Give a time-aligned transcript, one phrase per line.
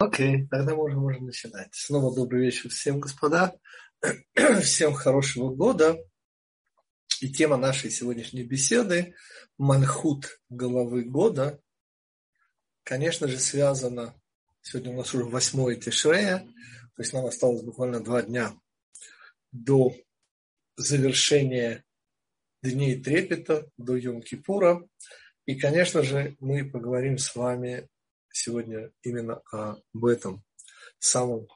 [0.00, 1.74] Окей, тогда можно, можно начинать.
[1.74, 3.56] Снова добрый вечер всем, господа.
[4.62, 5.98] Всем хорошего года.
[7.20, 9.16] И тема нашей сегодняшней беседы–
[9.58, 11.60] Мальхут головы года.
[12.84, 14.14] Конечно же, связана,
[14.62, 16.46] сегодня у нас уже 8 Тишрея,
[16.94, 18.54] то есть нам осталось буквально два дня
[19.50, 19.96] до
[20.76, 21.84] завершения
[22.62, 24.88] Дней Трепета, до Йом-Кипура.
[25.44, 27.88] И, конечно же, мы поговорим с вами
[28.38, 30.44] сегодня именно об этом
[30.98, 31.48] самом,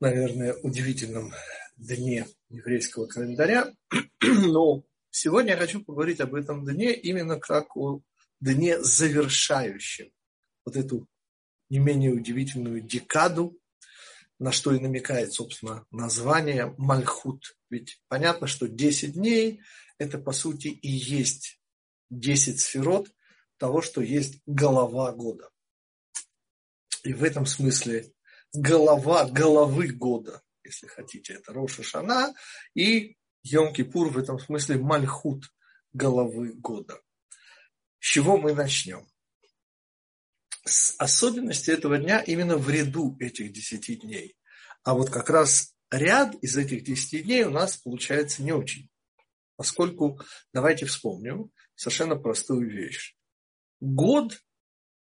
[0.00, 1.32] наверное, удивительном
[1.76, 3.72] дне еврейского календаря.
[4.22, 8.00] Но сегодня я хочу поговорить об этом дне именно как о
[8.40, 10.10] дне завершающем
[10.64, 11.06] вот эту
[11.68, 13.58] не менее удивительную декаду,
[14.38, 17.56] на что и намекает, собственно, название Мальхут.
[17.70, 19.60] Ведь понятно, что 10 дней–
[19.98, 21.60] это, по сути, и есть
[22.10, 23.13] 10 сферот,
[23.64, 25.48] того, что есть голова года.
[27.02, 28.12] И в этом смысле
[28.52, 32.34] голова головы года, если хотите, это Роша Шана,
[32.74, 35.50] и Йом-Кипур в этом смысле Мальхут
[35.94, 37.00] головы года.
[38.00, 39.08] С чего мы начнем?
[40.66, 44.36] С особенности этого дня именно в ряду этих десяти дней.
[44.82, 48.90] А вот как раз ряд из этих десяти дней у нас получается не очень.
[49.56, 50.20] Поскольку,
[50.52, 53.16] давайте вспомним совершенно простую вещь.
[53.84, 54.40] Год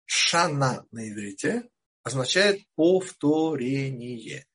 [0.06, 1.68] шана на иврите
[2.04, 4.46] означает повторение.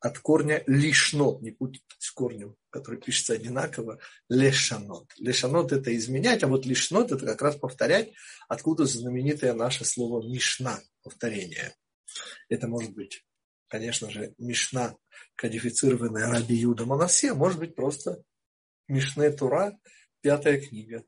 [0.00, 3.98] От корня лишнот, не путать с корнем, который пишется одинаково,
[4.30, 5.12] лешанот.
[5.18, 8.14] Лешанот это изменять, а вот лишнот это как раз повторять,
[8.48, 11.74] откуда знаменитое наше слово мишна, повторение.
[12.48, 13.26] Это может быть,
[13.68, 14.96] конечно же, мишна,
[15.34, 18.22] кодифицированная Раби Юда Манасе, может быть просто
[18.88, 19.78] Мишне Тура,
[20.22, 21.04] пятая книга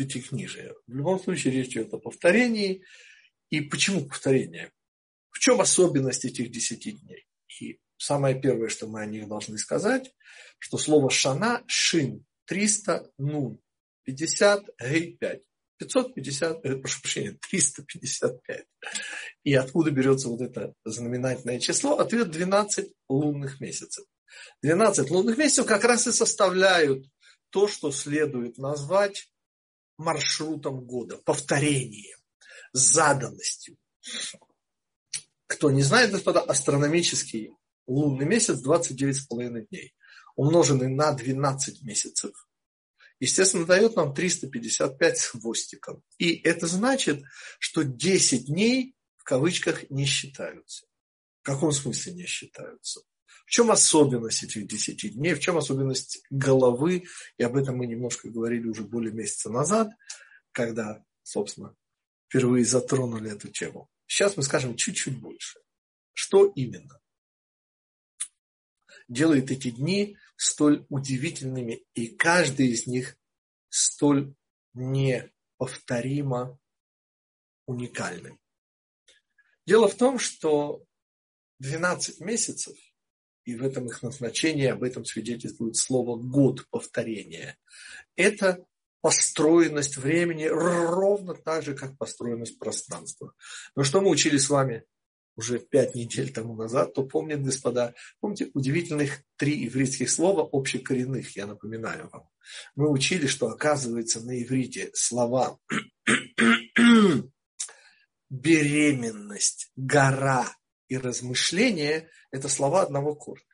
[0.00, 0.74] пятикнижия.
[0.86, 2.82] В любом случае речь идет о повторении.
[3.50, 4.72] И почему повторение?
[5.30, 7.26] В чем особенность этих десяти дней?
[7.60, 10.10] И самое первое, что мы о них должны сказать,
[10.58, 13.60] что слово шана, шин, 300, нун,
[14.04, 15.42] 50, гей, 5.
[15.76, 18.64] 550, э, прошу прощения, 355.
[19.44, 21.98] И откуда берется вот это знаменательное число?
[21.98, 24.06] Ответ 12 лунных месяцев.
[24.62, 27.04] 12 лунных месяцев как раз и составляют
[27.50, 29.29] то, что следует назвать
[30.00, 32.18] маршрутом года, повторением,
[32.72, 33.76] заданностью.
[35.46, 37.52] Кто не знает, господа, астрономический
[37.86, 39.94] лунный месяц 29,5 дней,
[40.36, 42.48] умноженный на 12 месяцев,
[43.18, 46.02] естественно, дает нам 355 с хвостиком.
[46.18, 47.22] И это значит,
[47.58, 50.86] что 10 дней в кавычках не считаются.
[51.42, 53.02] В каком смысле не считаются?
[53.50, 57.02] В чем особенность этих 10 дней, в чем особенность головы,
[57.36, 59.90] и об этом мы немножко говорили уже более месяца назад,
[60.52, 61.74] когда, собственно,
[62.28, 63.90] впервые затронули эту тему.
[64.06, 65.58] Сейчас мы скажем чуть-чуть больше.
[66.12, 67.00] Что именно
[69.08, 73.16] делает эти дни столь удивительными, и каждый из них
[73.68, 74.32] столь
[74.74, 76.56] неповторимо
[77.66, 78.38] уникальным.
[79.66, 80.84] Дело в том, что
[81.58, 82.78] 12 месяцев–
[83.50, 87.56] и в этом их назначении, об этом свидетельствует слово «год» повторения.
[88.16, 88.64] Это
[89.00, 93.32] построенность времени ровно так же, как построенность пространства.
[93.74, 94.84] Но что мы учили с вами
[95.36, 101.46] уже пять недель тому назад, то помнят, господа, помните удивительных три еврейских слова общекоренных, я
[101.46, 102.28] напоминаю вам.
[102.76, 105.58] Мы учили, что оказывается на иврите слова
[108.28, 110.46] беременность, гора,
[110.90, 113.46] и размышление– это слова одного корня.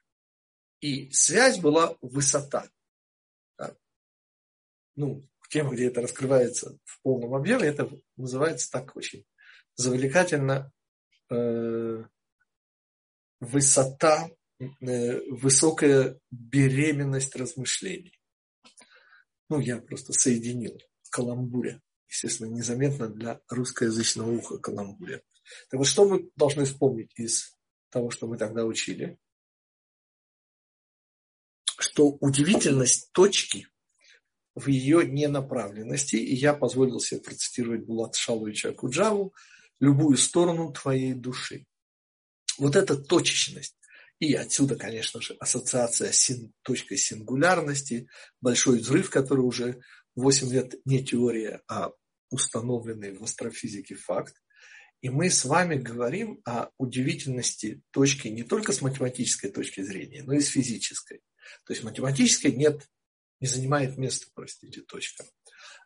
[0.80, 2.68] И связь была высота.
[3.58, 3.76] Да.
[4.96, 9.26] Ну, тема, где это раскрывается в полном объеме, это называется так очень
[9.74, 10.72] завлекательно
[11.30, 12.04] э,
[13.40, 18.18] высота, э, высокая беременность размышлений.
[19.50, 20.80] Ну, я просто соединил
[21.10, 21.82] каламбуре.
[22.08, 25.22] Естественно, незаметно для русскоязычного уха каламбуре.
[25.70, 27.56] Так вот, что мы должны вспомнить из
[27.90, 29.18] того, что мы тогда учили?
[31.78, 33.68] Что удивительность точки
[34.54, 39.34] в ее ненаправленности, и я позволил себе процитировать Булат Шаловича Куджаву,
[39.80, 41.66] любую сторону твоей души.
[42.58, 43.76] Вот эта точечность,
[44.18, 48.08] и отсюда, конечно же, ассоциация с син, точкой сингулярности,
[48.40, 49.82] большой взрыв, который уже
[50.14, 51.90] 8 лет не теория, а
[52.30, 54.34] установленный в астрофизике факт,
[55.00, 60.32] и мы с вами говорим о удивительности точки не только с математической точки зрения, но
[60.32, 61.20] и с физической.
[61.64, 62.88] То есть математической нет,
[63.40, 65.24] не занимает места, простите, точка.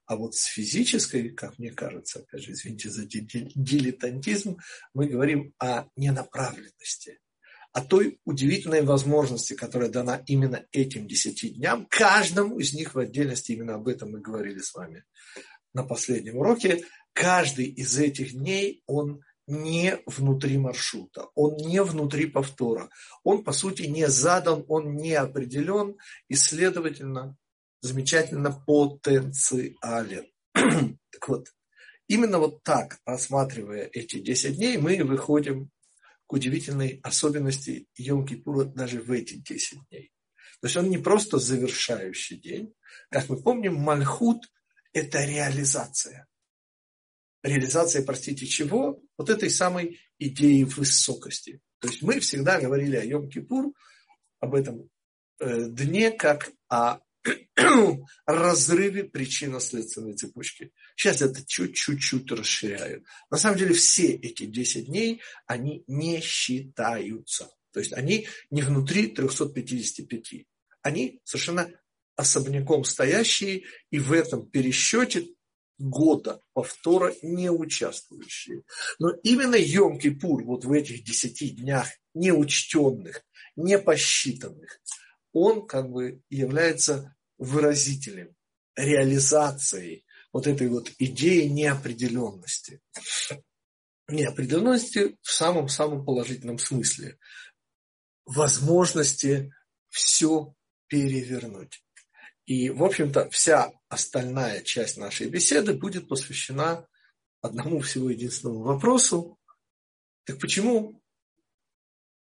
[0.07, 4.57] А вот с физической, как мне кажется, опять же, извините за дилетантизм,
[4.95, 7.21] мы говорим о ненаправленности,
[7.73, 11.87] о той удивительной возможности, которая дана именно этим десяти дням.
[11.89, 15.05] Каждому из них в отдельности, именно об этом мы говорили с вами
[15.75, 22.89] на последнем уроке, каждый из этих дней, он не внутри маршрута, он не внутри повтора,
[23.25, 25.97] он по сути не задан, он не определен
[26.29, 27.37] и, следовательно,
[27.81, 30.27] замечательно потенциален.
[30.55, 31.49] так вот,
[32.07, 35.71] именно вот так, рассматривая эти 10 дней, мы выходим
[36.27, 40.13] к удивительной особенности Йом-Кипура даже в эти 10 дней.
[40.61, 42.73] То есть он не просто завершающий день.
[43.11, 44.45] Как мы помним, Мальхут–
[44.93, 46.29] это реализация
[47.43, 49.03] реализация, простите, чего?
[49.17, 51.61] Вот этой самой идеи высокости.
[51.81, 53.73] То есть мы всегда говорили о Йом-Кипур,
[54.41, 54.89] об этом
[55.41, 56.99] э, дне, как о
[58.27, 60.73] разрыве причинно-следственной цепочки.
[60.97, 63.05] Сейчас это чуть-чуть расширяю.
[63.31, 67.51] На самом деле все эти 10 дней, они не считаются.
[67.73, 70.47] То есть они не внутри 355.
[70.83, 71.71] Они совершенно
[72.17, 75.27] особняком стоящие, и в этом пересчете
[75.81, 78.63] года повтора не участвующие.
[78.99, 83.25] Но именно Йом-Кипур вот в этих десяти днях неучтенных,
[83.57, 84.81] не посчитанных,
[85.33, 88.35] он как бы является выразителем,
[88.77, 92.81] реализацией вот этой вот идеи неопределенности.
[94.09, 97.19] Неопределенности в самом-самом положительном смысле.
[98.27, 99.53] Возможности
[99.89, 100.55] все
[100.89, 101.83] перевернуть.
[102.51, 106.85] И, в общем-то, вся остальная часть нашей беседы будет посвящена
[107.41, 109.39] одному всего единственному вопросу.
[110.25, 111.01] Так почему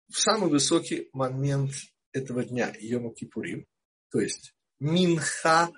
[0.09, 1.75] в самый высокий момент
[2.13, 3.67] этого дня, Йома Кипурим,
[4.11, 5.71] то есть Минха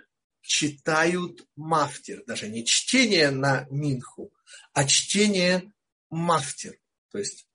[0.43, 4.33] читают мафтир, даже не чтение на Минху,
[4.73, 5.73] а чтение
[6.09, 6.79] мафтир,
[7.11, 7.49] то есть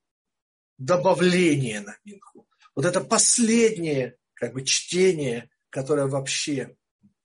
[0.78, 2.50] добавление на Минху.
[2.76, 6.76] Вот это последнее как бы чтение, которое вообще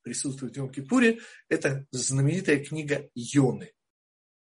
[0.07, 3.73] присутствует в Йом-Кипуре, это знаменитая книга Йоны.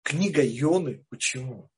[0.02, 1.06] Книга Йоны.
[1.10, 1.70] Почему?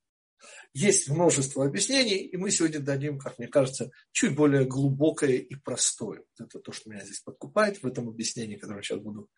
[0.73, 6.23] Есть множество объяснений, и мы сегодня дадим, как мне кажется, чуть более глубокое и простое.
[6.39, 9.29] Это то, что меня здесь подкупает в этом объяснении, которое сейчас буду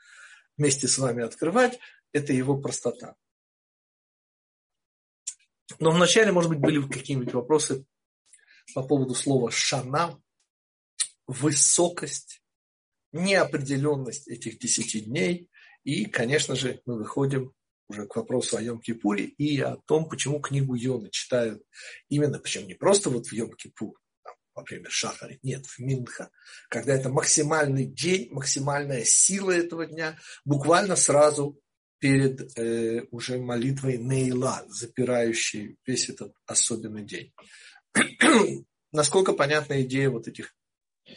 [0.55, 1.79] вместе с вами открывать,
[2.11, 3.15] это его простота.
[5.79, 7.87] Но вначале, может быть, были какие-нибудь вопросы
[8.75, 10.21] по поводу слова «шана»,
[11.25, 12.43] высокость,
[13.23, 15.49] неопределенность этих десяти дней.
[15.83, 17.53] И, конечно же, мы выходим
[17.87, 21.63] уже к вопросу о Йом-Кипуре и о том, почему книгу Йоны читают
[22.09, 23.93] именно, причем не просто вот в Йом-Кипур,
[24.53, 26.29] во время Шахари, нет, в Минха,
[26.67, 31.61] когда это максимальный день, максимальная сила этого дня, буквально сразу
[31.99, 37.33] перед э, уже молитвой Нейла, запирающей весь этот особенный день.
[38.91, 40.56] Насколько понятна идея вот этих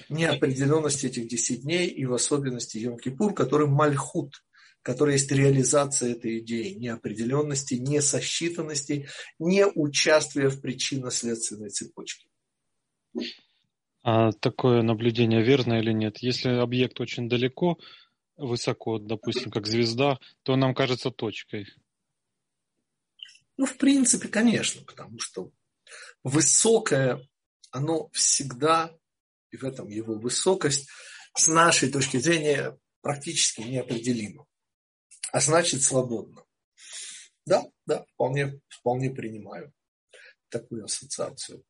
[0.09, 4.45] неопределенности этих 10 дней и в особенности Йом-Кипур, который мальхут,
[4.83, 9.09] который есть реализация этой идеи неопределенности, несосчитанности,
[9.39, 12.29] не участия в причинно-следственной цепочке.
[14.03, 16.19] А такое наблюдение верно или нет?
[16.19, 17.79] Если объект очень далеко,
[18.37, 21.67] высоко, допустим, как звезда, то нам кажется точкой.
[23.59, 25.51] Ну, в принципе, конечно, потому что
[26.25, 27.29] высокое,
[27.71, 28.97] оно всегда
[29.51, 30.89] и в этом его высокость,
[31.37, 34.47] с нашей точки зрения практически неопределима.
[35.33, 36.45] А значит, свободно.
[37.47, 39.73] Да, да, вполне, вполне принимаю
[40.49, 41.65] такую ассоциацию.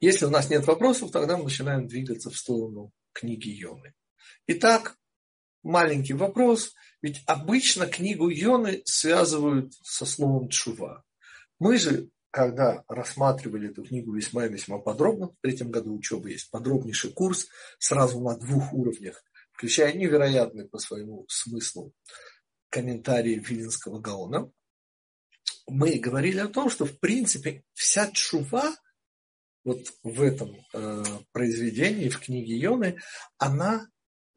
[0.00, 3.94] Если у нас нет вопросов, тогда мы начинаем двигаться в сторону книги Йоны.
[4.46, 4.96] Итак,
[5.62, 6.74] маленький вопрос.
[7.02, 11.04] Ведь обычно книгу Йоны связывают со словом чува.
[11.58, 16.50] Мы же когда рассматривали эту книгу весьма и весьма подробно, в третьем году учебы есть
[16.50, 21.92] подробнейший курс сразу на двух уровнях, включая невероятный по своему смыслу
[22.70, 24.50] комментарии Вилинского Гаона,
[25.66, 28.74] мы говорили о том, что в принципе вся чува
[29.64, 32.98] вот в этом э, произведении, в книге Йоны,
[33.36, 33.86] она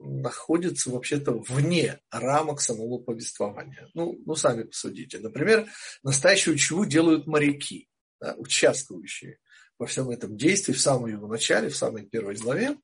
[0.03, 3.89] находится вообще-то вне рамок самого повествования.
[3.93, 5.20] Ну, ну, сами посудите.
[5.20, 5.67] Например,
[6.03, 7.88] настоящую чего делают моряки,
[8.20, 9.39] да, участвующие
[9.77, 12.77] во всем этом действии в самом его начале, в самой первой главе.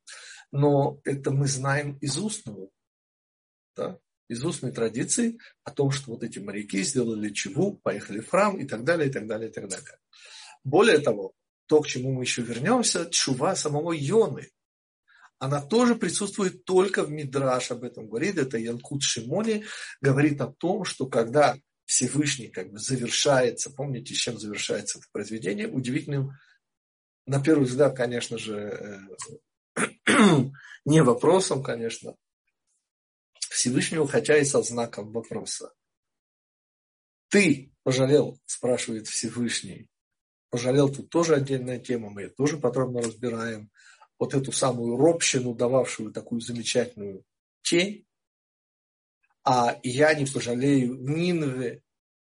[0.51, 2.69] Но это мы знаем из устного,
[3.75, 8.57] да, из устной традиции о том, что вот эти моряки сделали чего, поехали в храм
[8.57, 9.97] и так далее, и так далее, и так далее.
[10.63, 11.33] Более того,
[11.67, 14.49] то, к чему мы еще вернемся, чува самого Йоны,
[15.39, 19.65] она тоже присутствует только в Мидраш, об этом говорит, это Янкут Шимони,
[20.01, 26.31] говорит о том, что когда Всевышний как бы завершается, помните, чем завершается это произведение, удивительным,
[27.25, 29.07] на первый взгляд, конечно же,
[29.75, 29.85] э,
[30.85, 32.15] не вопросом, конечно,
[33.39, 35.73] Всевышнего, хотя и со знаком вопроса.
[37.29, 39.89] Ты пожалел, спрашивает Всевышний.
[40.49, 43.69] Пожалел тут тоже отдельная тема, мы ее тоже подробно разбираем
[44.19, 47.23] вот эту самую робщину, дававшую такую замечательную
[47.61, 48.05] тень,
[49.43, 51.81] а я не пожалею Нинве,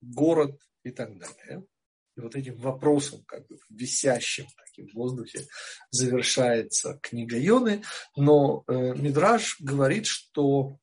[0.01, 1.67] город и так далее.
[2.17, 5.47] И вот этим вопросом, как бы висящим таким в воздухе,
[5.91, 7.83] завершается книга Йоны.
[8.17, 10.79] Но э, Мидраж говорит, что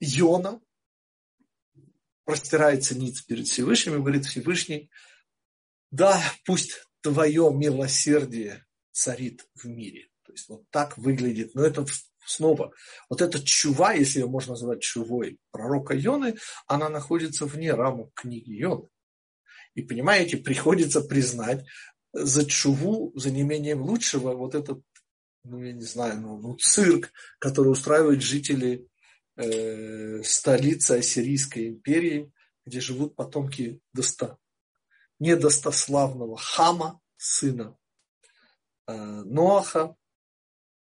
[0.00, 0.60] Йона
[2.24, 4.90] простирается ниц перед Всевышним и говорит Всевышний,
[5.90, 8.63] да, пусть твое милосердие
[8.94, 10.08] царит в мире.
[10.24, 11.54] То есть вот так выглядит.
[11.54, 11.84] Но это
[12.24, 12.72] снова,
[13.10, 16.36] вот эта чува, если ее можно назвать чувой пророка Йоны,
[16.66, 18.88] она находится вне рамок книги Йоны.
[19.74, 21.66] И понимаете, приходится признать
[22.12, 24.80] за чуву, за неимением лучшего, вот этот,
[25.42, 27.10] ну я не знаю, ну, ну цирк,
[27.40, 28.86] который устраивают жители
[29.36, 32.32] э, столицы Ассирийской империи,
[32.64, 34.38] где живут потомки доста,
[35.18, 37.83] недостославного Хама, сына Э,
[38.86, 39.96] Ноаха,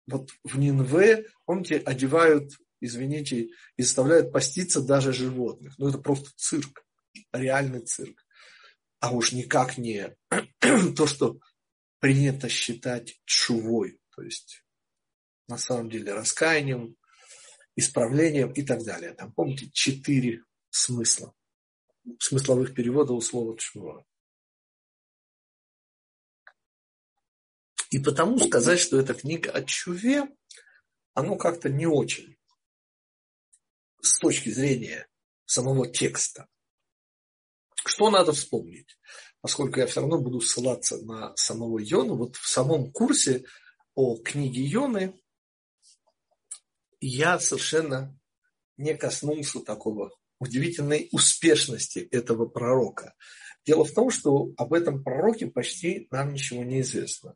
[0.07, 5.75] вот в Нинве, помните, одевают, извините, и заставляют поститься даже животных.
[5.77, 6.85] Ну, это просто цирк,
[7.31, 8.25] реальный цирк.
[8.99, 10.15] А уж никак не
[10.95, 11.39] то, что
[11.99, 14.63] принято считать чувой, то есть
[15.47, 16.95] на самом деле раскаянием,
[17.75, 19.13] исправлением и так далее.
[19.13, 21.33] Там, помните, четыре смысла,
[22.19, 24.05] смысловых переводов у слова чува.
[27.89, 30.27] И потому сказать, что эта книга о чуве,
[31.13, 32.37] оно как-то не очень
[34.01, 35.07] с точки зрения
[35.45, 36.47] самого текста.
[37.85, 38.97] Что надо вспомнить?
[39.41, 43.45] Поскольку я все равно буду ссылаться на самого Йону, вот в самом курсе
[43.95, 45.19] о книге Йоны
[47.01, 48.17] я совершенно
[48.77, 53.15] не коснулся такого удивительной успешности этого пророка.
[53.65, 57.35] Дело в том, что об этом пророке почти нам ничего не известно.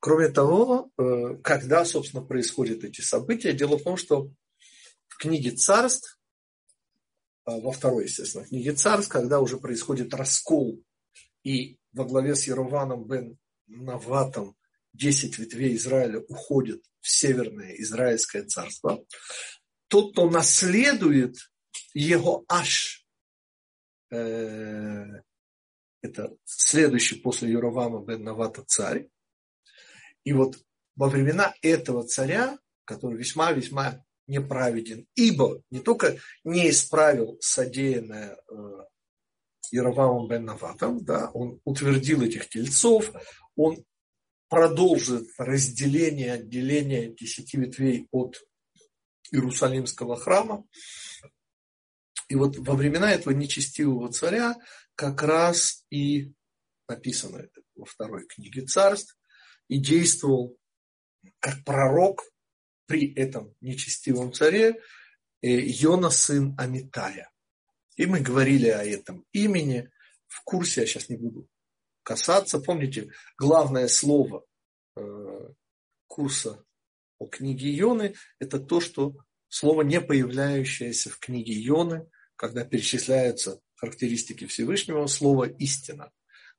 [0.00, 4.30] Кроме того, э, когда, собственно, происходят эти события, дело в том, что
[5.08, 6.20] в книге царств,
[7.46, 10.80] э, во второй, естественно, книге царств, когда уже происходит раскол,
[11.42, 14.56] и во главе с Ерованом бен Наватом
[14.94, 19.04] 10 ветвей Израиля уходят в северное Израильское царство,
[19.88, 21.36] тот, кто наследует
[21.92, 23.04] его аж,
[24.10, 25.06] э,
[26.02, 29.08] это следующий после Еровама бен Навата царь,
[30.28, 30.58] и вот
[30.94, 38.84] во времена этого царя, который весьма-весьма неправеден, ибо не только не исправил содеянное э,
[39.70, 43.10] Яровамом бен Наватом, да, он утвердил этих тельцов,
[43.56, 43.82] он
[44.50, 48.36] продолжит разделение, отделение десяти ветвей от
[49.30, 50.66] Иерусалимского храма.
[52.28, 54.56] И вот во времена этого нечестивого царя
[54.94, 56.34] как раз и
[56.86, 59.18] написано во второй книге царств,
[59.68, 60.58] и действовал
[61.40, 62.24] как пророк
[62.86, 64.80] при этом нечестивом царе
[65.42, 67.30] Йона, сын Амитая.
[67.96, 69.90] И мы говорили о этом имени
[70.26, 71.48] в курсе, я сейчас не буду
[72.02, 72.60] касаться.
[72.60, 74.44] Помните, главное слово
[74.96, 75.48] э,
[76.06, 76.64] курса
[77.18, 79.16] о книге Йоны– это то, что
[79.48, 86.12] слово, не появляющееся в книге Йоны, когда перечисляются характеристики Всевышнего, слово «истина»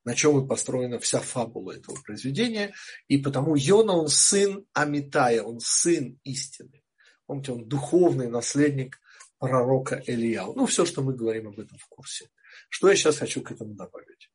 [0.10, 2.74] на чем и построена вся фабула этого произведения.
[3.08, 6.82] И потому Йона, он сын Амитая, он сын истины.
[7.28, 9.00] Помните, он духовный наследник
[9.38, 10.56] пророка Элияу.
[10.56, 12.28] Ну, все, что мы говорим об этом в курсе.
[12.70, 14.32] Что я сейчас хочу к этому добавить?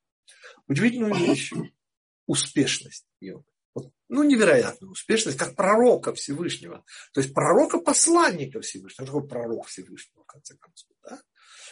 [0.69, 1.53] Удивительную вещь.
[2.27, 3.43] Успешность Йона.
[3.75, 6.85] Вот, ну, невероятная успешность, как пророка Всевышнего.
[7.13, 8.91] То есть пророка-посланника Всевышнего.
[8.91, 10.89] Что такое пророк Всевышнего, в конце концов?
[11.03, 11.21] Да?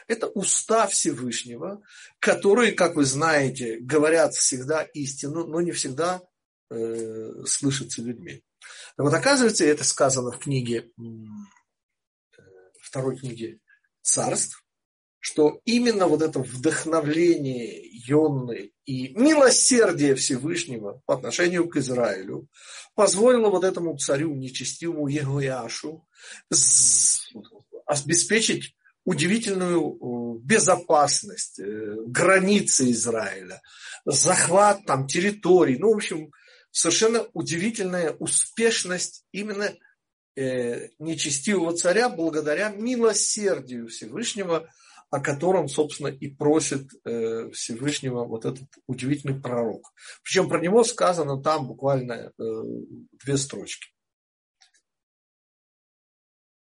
[0.06, 1.82] Это уста Всевышнего,
[2.18, 6.22] которые, как вы знаете, говорят всегда истину, но не всегда
[6.70, 8.42] э, слышатся людьми.
[8.96, 12.42] Так вот, оказывается, это сказано в книге, э,
[12.80, 13.60] второй книге
[14.02, 14.64] царств,
[15.18, 22.48] что именно вот это вдохновление Йонны и милосердие Всевышнего по отношению к Израилю
[22.96, 26.04] позволило вот этому царю, нечестивому Егояшу,
[27.86, 33.60] обеспечить удивительную безопасность, э, границы Израиля,
[34.04, 36.30] захват там территорий, ну, в общем,
[36.70, 39.72] совершенно удивительная успешность именно
[40.36, 44.68] э, нечестивого царя благодаря милосердию Всевышнего,
[45.10, 49.92] о котором, собственно, и просит э, Всевышнего вот этот удивительный пророк.
[50.22, 52.42] Причем про него сказано там буквально э,
[53.22, 53.88] две строчки.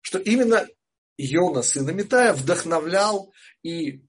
[0.01, 0.65] Что именно
[1.19, 4.01] Иона, сын Амитая, вдохновлял и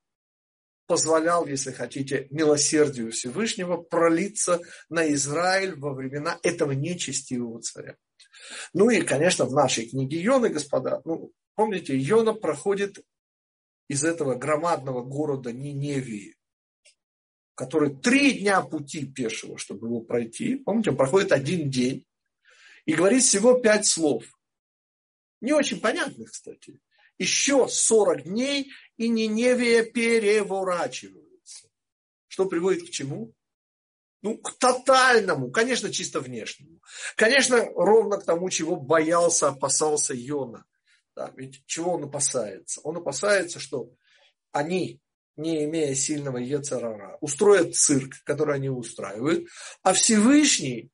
[0.86, 7.96] позволял, если хотите, милосердию Всевышнего пролиться на Израиль во времена этого нечестивого царя.
[8.72, 13.04] Ну и, конечно, в нашей книге Йоны, господа, ну, помните, Йона проходит
[13.88, 16.36] из этого громадного города Ниневии,
[17.56, 20.56] который три дня пути пешего, чтобы его пройти.
[20.56, 22.06] Помните, он проходит один день
[22.84, 24.24] и говорит всего пять слов.
[25.40, 26.78] Не очень понятных, кстати.
[27.20, 31.68] Еще 40 дней, и Ниневия переворачивается.
[32.28, 33.34] Что приводит к чему?
[34.22, 36.80] Ну, к тотальному, конечно, чисто внешнему.
[37.16, 40.64] Конечно, ровно к тому, чего боялся, опасался Йона.
[41.14, 42.80] Да, ведь чего он опасается?
[42.84, 43.92] Он опасается, что
[44.50, 45.02] они,
[45.36, 49.46] не имея сильного Ецарара, устроят цирк, который они устраивают,
[49.82, 50.90] а Всевышний,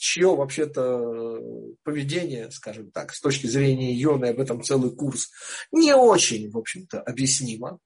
[0.00, 1.38] чье вообще-то
[1.82, 5.30] поведение, скажем так, с точки зрения Йоны, об этом целый курс,
[5.70, 7.78] не очень, в общем-то, объяснимо.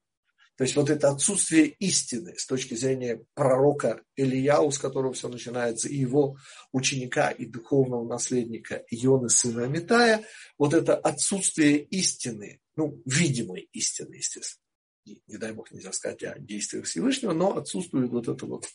[0.57, 5.89] То есть вот это отсутствие истины с точки зрения пророка Ильяу, с которого все начинается,
[5.89, 6.37] и его
[6.71, 10.23] ученика и духовного наследника Ионы, сына Амитая,
[10.57, 14.63] вот это отсутствие истины, ну, видимой истины, естественно.
[15.05, 18.65] Не, не дай бог нельзя сказать о действиях Всевышнего, но отсутствует вот это вот.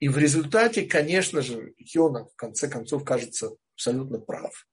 [0.00, 4.66] И в результате, конечно же, Йона в конце концов кажется абсолютно прав.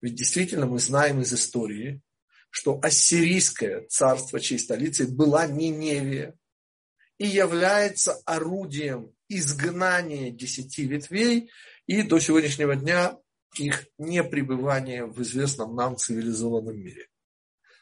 [0.00, 2.00] Ведь действительно мы знаем из истории,
[2.50, 6.34] что ассирийское царство, чьей столицей была Ниневия,
[7.18, 11.50] и является орудием изгнания десяти ветвей
[11.86, 13.18] и до сегодняшнего дня
[13.58, 17.08] их непребывания в известном нам цивилизованном мире.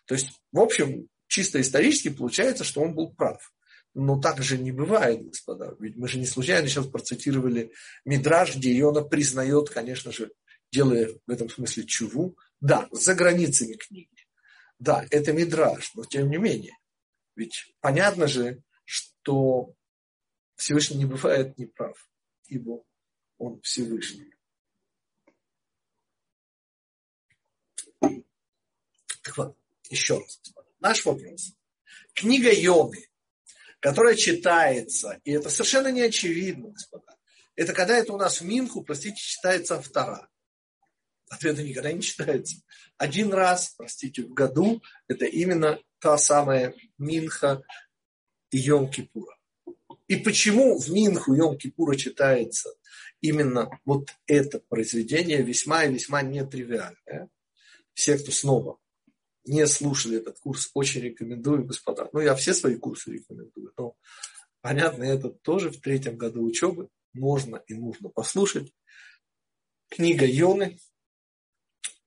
[0.06, 3.52] То есть, в общем, чисто исторически получается, что он был прав.
[3.94, 5.76] Но так же не бывает, господа.
[5.78, 7.72] Ведь мы же не случайно сейчас процитировали
[8.04, 10.32] Мидраж, где Иона признает, конечно же,
[10.72, 14.08] делая в этом смысле чуву, да, за границами книги.
[14.80, 16.76] Да, это мидраж, но тем не менее.
[17.36, 19.74] Ведь понятно же, что
[20.56, 21.96] Всевышний не бывает неправ,
[22.48, 22.84] ибо
[23.38, 24.34] он Всевышний.
[29.22, 29.56] Так вот,
[29.88, 30.40] еще раз.
[30.80, 31.54] Наш вопрос.
[32.12, 33.08] Книга Йоны,
[33.84, 37.18] которая читается, и это совершенно не очевидно, господа,
[37.54, 40.26] это когда это у нас в Минху, простите, читается втора.
[41.28, 42.56] Ответа никогда не читается.
[42.96, 47.62] Один раз, простите, в году это именно та самая Минха
[48.50, 49.36] и Йом-Кипура.
[50.08, 52.70] И почему в Минху Йом-Кипура читается
[53.20, 57.28] именно вот это произведение весьма и весьма нетривиальное.
[57.92, 58.78] Все, кто снова
[59.44, 62.08] не слушали этот курс, очень рекомендую, господа.
[62.12, 63.96] Ну, я все свои курсы рекомендую, но,
[64.60, 68.72] понятно, это тоже в третьем году учебы можно и нужно послушать.
[69.88, 70.78] Книга Йоны,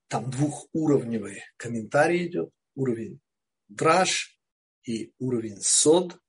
[0.07, 3.19] там двухуровневый комментарий идет, уровень
[3.67, 4.39] драж
[4.83, 6.19] и уровень сод.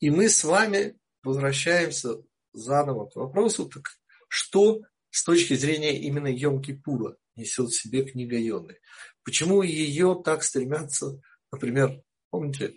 [0.00, 7.16] И мы с вами возвращаемся заново к вопросу, так что с точки зрения именно Йом-Кипура
[7.38, 8.78] несет в себе книга Йоны?
[9.24, 11.20] Почему ее так стремятся,
[11.52, 12.74] например, помните,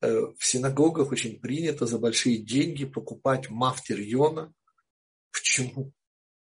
[0.00, 4.52] э, в синагогах очень принято за большие деньги покупать мафтер Йона.
[5.32, 5.92] Почему?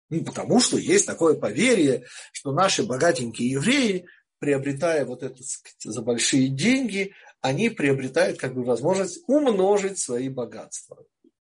[0.08, 4.06] Ну, потому что есть такое поверье, что наши богатенькие евреи,
[4.38, 11.04] приобретая вот это сказать, за большие деньги, они приобретают как бы возможность умножить свои богатства.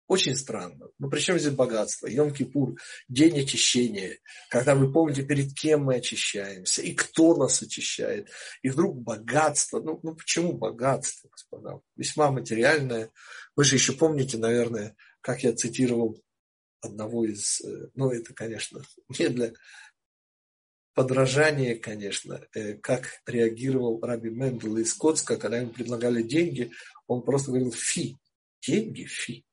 [0.07, 0.87] Очень странно.
[0.99, 2.07] Ну, при чем здесь богатство?
[2.07, 2.75] Йом-Кипур,
[3.07, 4.19] день очищения.
[4.49, 8.29] Когда вы помните, перед кем мы очищаемся и кто нас очищает.
[8.61, 9.79] И вдруг богатство.
[9.79, 11.79] Ну, ну почему богатство, господа?
[11.95, 13.11] Весьма материальное.
[13.55, 16.21] Вы же еще помните, наверное, как я цитировал
[16.81, 18.81] одного из, э, ну это, конечно,
[19.17, 19.53] не для
[20.93, 26.71] подражания, конечно, э, как реагировал Раби Мендел из Коцка, когда ему предлагали деньги,
[27.07, 28.17] он просто говорил фи,
[28.61, 29.45] деньги фи.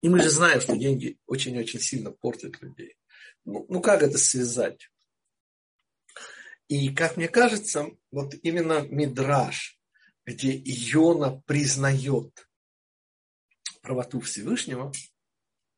[0.00, 2.96] И мы же знаем, что деньги очень-очень сильно портят людей.
[3.44, 4.90] Ну, ну как это связать?
[6.68, 9.78] И как мне кажется, вот именно Мидраж,
[10.26, 12.48] где Иона признает
[13.80, 14.92] правоту Всевышнего.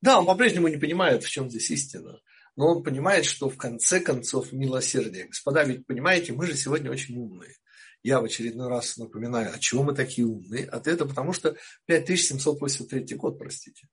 [0.03, 2.21] Да, он по-прежнему не понимает, в чем здесь истина,
[2.57, 5.27] но он понимает, что в конце концов милосердие.
[5.27, 7.55] Господа, ведь понимаете, мы же сегодня очень умные.
[8.03, 10.67] я в очередной раз напоминаю, а чего мы такие умные?
[10.67, 11.57] Ответ потому что
[11.87, 13.87] 5783 год, простите,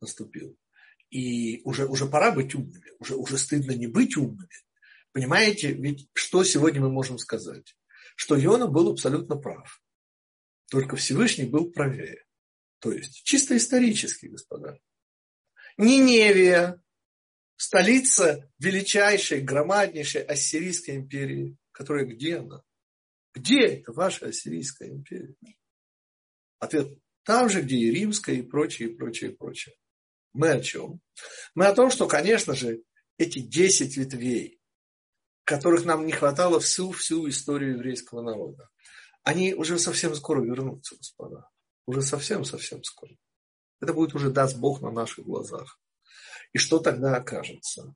[0.00, 0.56] наступил.
[1.10, 4.48] И уже, уже пора быть умными, уже, уже стыдно не быть умными.
[5.12, 7.76] Понимаете, ведь что сегодня мы можем сказать?
[8.16, 9.82] Что Иона был абсолютно прав.
[10.70, 12.24] Только Всевышний был правее.
[12.80, 14.78] То есть, чисто исторически, господа.
[15.76, 16.82] Ниневия,
[17.56, 22.62] столица величайшей, громаднейшей ассирийской империи, которая где она?
[23.34, 25.36] Где это ваша Ассирийская империя?
[26.58, 29.74] Ответ там же, где и Римская, и прочее, и прочее, и прочее.
[30.36, 31.00] Мы о чем?
[31.54, 32.82] Мы о том, что, конечно же,
[33.16, 34.60] эти десять ветвей,
[35.44, 38.68] которых нам не хватало всю-всю историю еврейского народа,
[39.22, 41.48] они уже совсем скоро вернутся, господа.
[41.86, 43.16] Уже совсем-совсем скоро.
[43.80, 45.80] Это будет уже, даст Бог, на наших глазах.
[46.52, 47.94] И что тогда окажется?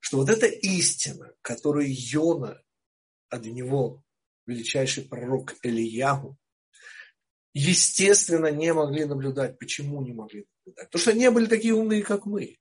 [0.00, 2.60] Что вот эта истина, которую Йона
[3.28, 4.02] от него
[4.44, 6.36] величайший пророк Ильягу,
[7.54, 9.56] естественно, не могли наблюдать.
[9.60, 10.48] Почему не могли?
[10.74, 12.58] Потому что они были такие умные, как мы.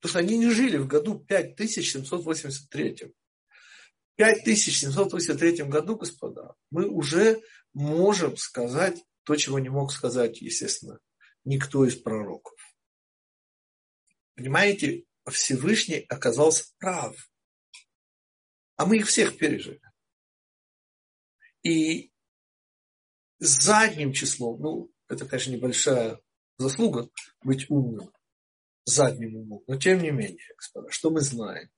[0.00, 3.14] Потому что они не жили в году 5783.
[4.12, 7.40] В 5783 году, господа, мы уже
[7.72, 10.98] можем сказать то, чего не мог сказать, естественно,
[11.44, 12.58] никто из пророков.
[14.34, 17.30] Понимаете, Всевышний оказался прав.
[18.76, 19.80] А мы их всех пережили.
[21.62, 22.10] И
[23.38, 26.20] задним числом, ну, это, конечно, небольшая
[26.60, 27.08] заслуга
[27.42, 28.12] быть умным,
[28.84, 31.70] задним умом, но тем не менее, господа, что мы знаем?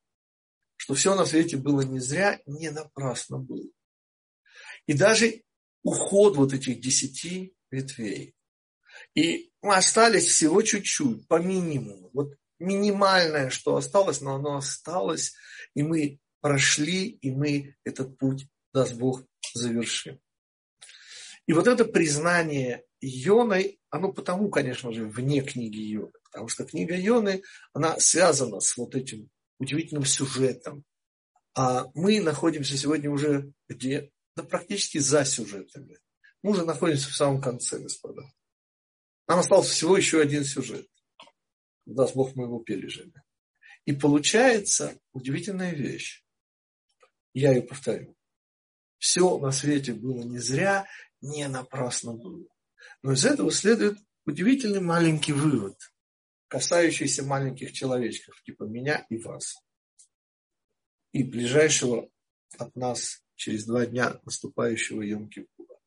[0.76, 3.70] Что все на свете было не зря, не напрасно было.
[4.86, 5.42] И даже
[5.84, 8.34] уход вот этих десяти ветвей.
[9.14, 12.10] И мы остались всего чуть-чуть, по минимуму.
[12.12, 15.34] Вот минимальное, что осталось, но оно осталось,
[15.74, 20.20] и мы прошли, и мы этот путь, даст Бог, завершим.
[21.46, 26.12] И вот это признание Йоной, оно потому, конечно же, вне книги Йоны.
[26.24, 30.84] Потому что книга Йоны, она связана с вот этим удивительным сюжетом.
[31.54, 34.10] А мы находимся сегодня уже где?
[34.36, 35.98] Да практически за сюжетами.
[36.42, 38.22] Мы уже находимся в самом конце, господа.
[39.28, 40.88] Нам остался всего еще один сюжет.
[41.84, 43.12] Даст Бог, мы его пережили.
[43.84, 46.24] И получается удивительная вещь.
[47.34, 48.16] Я ее повторю.
[48.98, 50.86] Все на свете было не зря,
[51.20, 52.46] не напрасно было.
[53.02, 55.78] Но из этого следует удивительный маленький вывод,
[56.48, 59.56] касающийся маленьких человечков, типа меня и вас.
[61.12, 62.08] И ближайшего
[62.58, 65.78] от нас через два дня наступающего Йом-Кипура.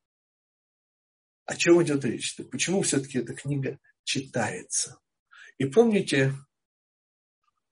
[1.46, 2.38] О чем идет речь?
[2.38, 2.44] -то?
[2.44, 5.00] Почему все-таки эта книга читается?
[5.58, 6.34] И помните,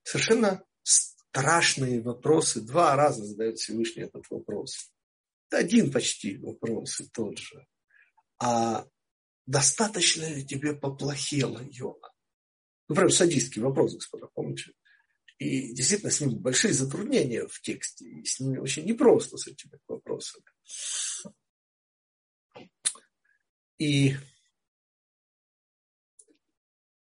[0.04, 2.62] совершенно страшные вопросы.
[2.62, 4.94] Два раза задает Всевышний этот вопрос
[5.54, 7.66] один почти вопрос и тот же.
[8.40, 8.86] А
[9.46, 12.10] достаточно ли тебе поплохело, Йона?
[12.88, 14.74] Ну, прям садистский вопрос, господа, помните?
[15.38, 18.06] И действительно с ним большие затруднения в тексте.
[18.06, 20.46] И с ними очень непросто с этими вопросами.
[23.78, 24.16] И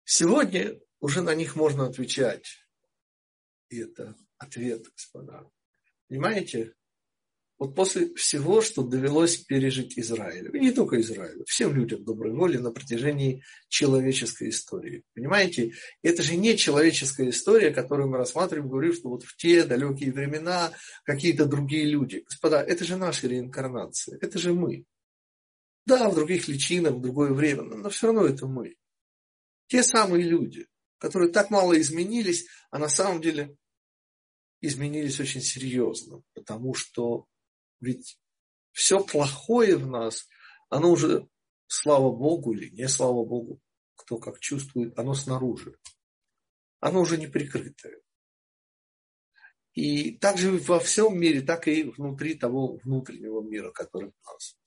[0.04, 2.68] сегодня уже на них можно отвечать.
[3.70, 5.50] И это ответ, господа.
[6.08, 6.74] Понимаете,
[7.60, 12.58] вот после всего, что довелось пережить Израилю, и не только Израилю, всем людям доброй воли
[12.58, 15.04] на протяжении человеческой истории.
[15.16, 20.12] Понимаете, это же не человеческая история, которую мы рассматриваем, говорим, что вот в те далекие
[20.12, 20.72] времена
[21.04, 22.24] какие-то другие люди.
[22.30, 24.86] Господа, это же наша реинкарнация, это же мы.
[25.86, 28.76] Да, в других личинах, в другое время, но все равно это мы.
[29.68, 30.68] Те самые люди,
[31.00, 33.56] которые так мало изменились, а на самом деле
[34.62, 37.26] изменились очень серьезно, потому что
[37.80, 38.20] ведь
[38.72, 40.28] все плохое в нас,
[40.70, 41.28] оно уже,
[41.68, 43.62] слава Богу или не слава Богу,
[43.96, 45.78] кто как чувствует, оно снаружи.
[46.80, 48.00] Оно уже не прикрытое.
[49.74, 54.58] И также во всем мире, так и внутри того внутреннего мира, который в нас.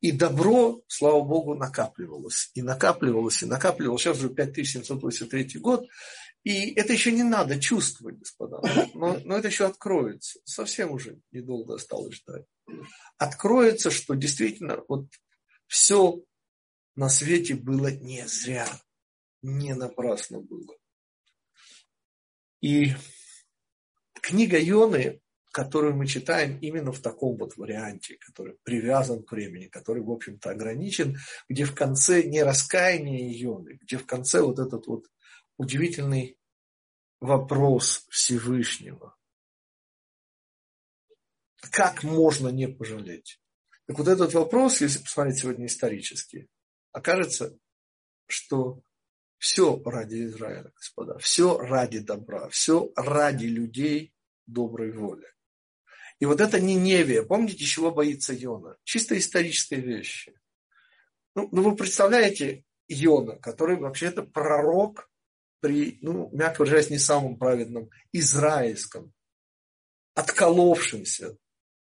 [0.00, 2.50] И добро, слава Богу, накапливалось.
[2.54, 4.02] И накапливалось, и накапливалось.
[4.02, 5.86] Сейчас уже 5783 год.
[6.44, 8.60] И это еще не надо чувствовать, господа.
[8.94, 10.40] Но, но это еще откроется.
[10.44, 12.44] Совсем уже недолго осталось ждать.
[13.16, 15.06] Откроется, что действительно вот
[15.66, 16.22] все
[16.96, 18.68] на свете было не зря.
[19.42, 20.76] Не напрасно было.
[22.60, 22.92] И
[24.20, 30.02] книга Йоны, которую мы читаем именно в таком вот варианте, который привязан к времени, который,
[30.02, 31.16] в общем-то, ограничен,
[31.48, 35.06] где в конце не раскаяние Йоны, где в конце вот этот вот
[35.56, 36.38] удивительный
[37.20, 39.16] вопрос Всевышнего.
[41.70, 43.40] Как можно не пожалеть?
[43.86, 46.48] Так вот этот вопрос, если посмотреть сегодня исторически,
[46.92, 47.58] окажется,
[48.26, 48.82] что
[49.38, 54.14] все ради Израиля, господа, все ради добра, все ради людей
[54.46, 55.26] доброй воли.
[56.20, 58.76] И вот это Ниневия, помните, чего боится Йона?
[58.84, 60.38] Чисто исторические вещи.
[61.34, 65.10] Ну, ну вы представляете Йона, который вообще-то пророк
[65.64, 69.14] при, ну, мягко выражаясь, не самом праведном израильском,
[70.12, 71.38] отколовшемся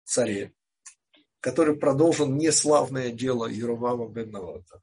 [0.03, 0.53] царе,
[1.39, 4.79] который продолжил неславное дело Еровама бен Навата,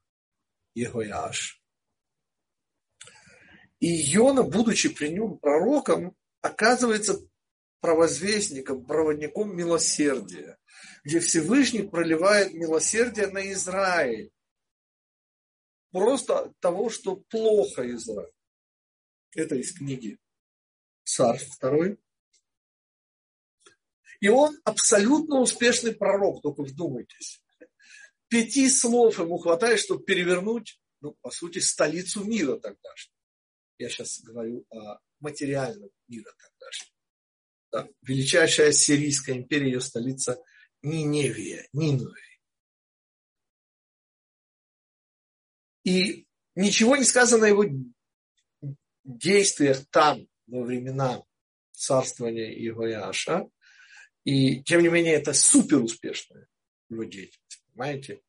[0.75, 1.63] Егояш.
[3.79, 7.17] И Йона, будучи при нем пророком, оказывается
[7.79, 10.57] провозвестником, проводником милосердия,
[11.05, 14.31] где Всевышний проливает милосердие на Израиль.
[15.93, 18.33] Просто того, что плохо Израиль.
[19.33, 20.19] Это из книги
[21.03, 21.99] Царств второй.
[24.19, 27.43] И он абсолютно успешный пророк, только вдумайтесь.
[28.27, 33.17] Пяти слов ему хватает, чтобы перевернуть, ну, по сути, столицу мира тогдашнего.
[33.77, 36.93] Я сейчас говорю о материальном мире тогдашнем.
[37.71, 37.89] Да?
[38.03, 40.41] Величайшая Сирийская империя, ее столица
[40.83, 42.21] Ниневия, Нинве.
[45.83, 47.65] И ничего не сказано о его
[49.03, 51.23] действиях там, во времена
[51.71, 53.47] царствования Иояша.
[54.23, 56.47] И, тем не менее, это супер успешная
[56.89, 57.63] его деятельность.
[57.73, 58.21] Понимаете?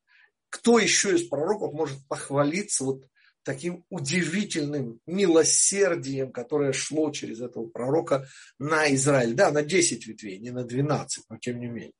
[0.49, 3.05] Кто еще из пророков может похвалиться вот
[3.43, 8.27] таким удивительным милосердием, которое шло через этого пророка
[8.59, 9.35] на Израиль.
[9.35, 11.93] Да, на 10 ветвей, не на 12, но тем не менее.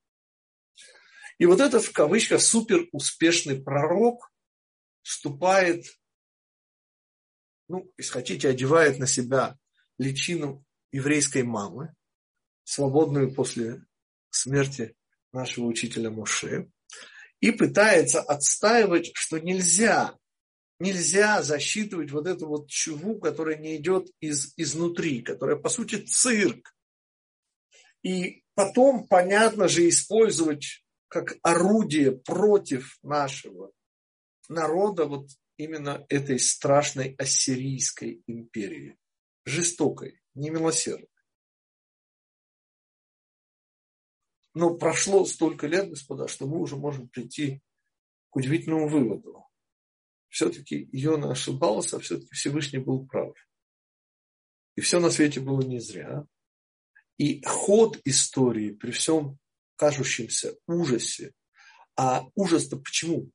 [1.39, 4.33] И вот этот, в кавычках, супер успешный пророк
[5.03, 5.87] вступает,
[7.69, 9.57] ну, если хотите, одевает на себя
[9.99, 11.95] личину еврейской мамы,
[12.65, 13.85] свободную после
[14.31, 14.95] смерти
[15.33, 16.71] нашего учителя Муше,
[17.41, 20.17] и пытается отстаивать, что нельзя
[20.83, 26.75] нельзя засчитывать вот эту вот чуву, которая не идет из, изнутри, которая, по сути, цирк.
[28.03, 33.71] И потом, понятно же, использовать как орудие против нашего
[34.49, 35.29] народа вот
[35.63, 38.99] именно этой страшной ассирийской империи.
[39.45, 41.09] Жестокой, немилосердной.
[44.55, 47.63] Но прошло столько лет, господа, что мы уже можем прийти
[48.31, 49.43] к удивительному выводу
[50.33, 53.37] все-таки Иона ошибался, а все-таки Всевышний был прав.
[54.77, 56.25] И все на свете было не зря.
[57.19, 59.39] И ход истории при всем
[59.77, 61.35] кажущемся ужасе,
[61.97, 63.31] а ужас-то почему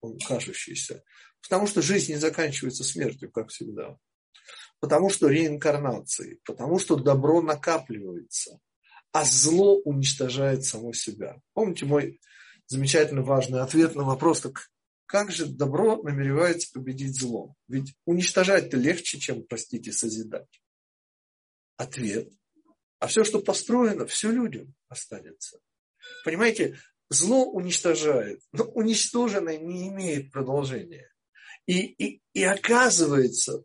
[0.00, 1.04] он кажущийся?
[1.42, 3.96] Потому что жизнь не заканчивается смертью, как всегда.
[4.80, 8.58] Потому что реинкарнацией, потому что добро накапливается,
[9.12, 11.40] а зло уничтожает само себя.
[11.52, 12.20] Помните мой
[12.66, 14.70] замечательно важный ответ на вопрос, так
[15.12, 17.54] как же добро намеревается победить зло?
[17.68, 20.62] Ведь уничтожать-то легче, чем, простите, созидать.
[21.76, 22.30] Ответ.
[22.98, 25.58] А все, что построено, все людям останется.
[26.24, 26.78] Понимаете,
[27.10, 31.11] зло уничтожает, но уничтоженное не имеет продолжения.
[31.66, 33.64] И, и, и оказывается,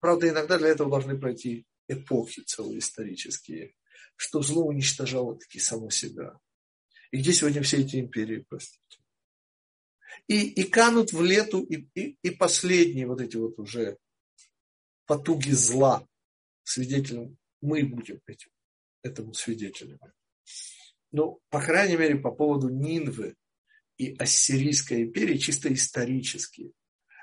[0.00, 3.74] правда, иногда для этого должны пройти эпохи целые исторические,
[4.16, 6.38] что зло уничтожало таки само себя.
[7.10, 8.98] И где сегодня все эти империи, простите?
[10.26, 13.98] и, и канут в лету и, и, и последние вот эти вот уже
[15.06, 16.06] потуги зла.
[16.64, 18.50] Свидетелем мы будем этим,
[19.02, 19.98] этому свидетелем.
[21.12, 23.34] Ну, по крайней мере, по поводу Нинвы
[23.96, 26.72] и Ассирийской империи, чисто исторически,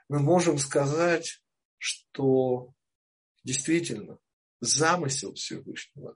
[0.08, 1.42] мы можем сказать,
[1.78, 2.74] что
[3.44, 4.20] действительно
[4.60, 6.16] замысел Всевышнего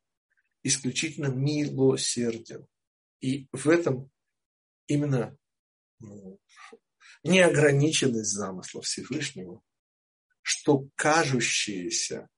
[0.63, 2.67] исключительно милосерден.
[3.21, 4.09] И в этом
[4.87, 5.37] именно
[5.99, 6.39] ну,
[7.23, 9.61] неограниченность замысла Всевышнего,
[10.41, 12.29] что кажущееся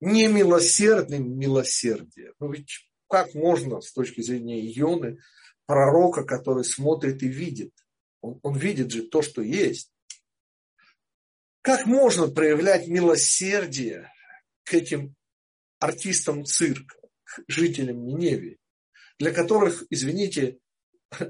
[0.00, 2.32] немилосердным милосердие.
[2.38, 5.18] Ну ведь как можно с точки зрения Ионы,
[5.66, 7.72] пророка, который смотрит и видит,
[8.24, 9.92] он, он видит же то, что есть.
[11.60, 14.10] Как можно проявлять милосердие
[14.64, 15.14] к этим
[15.78, 18.58] артистам цирка, к жителям Ниневии,
[19.18, 20.58] для которых, извините,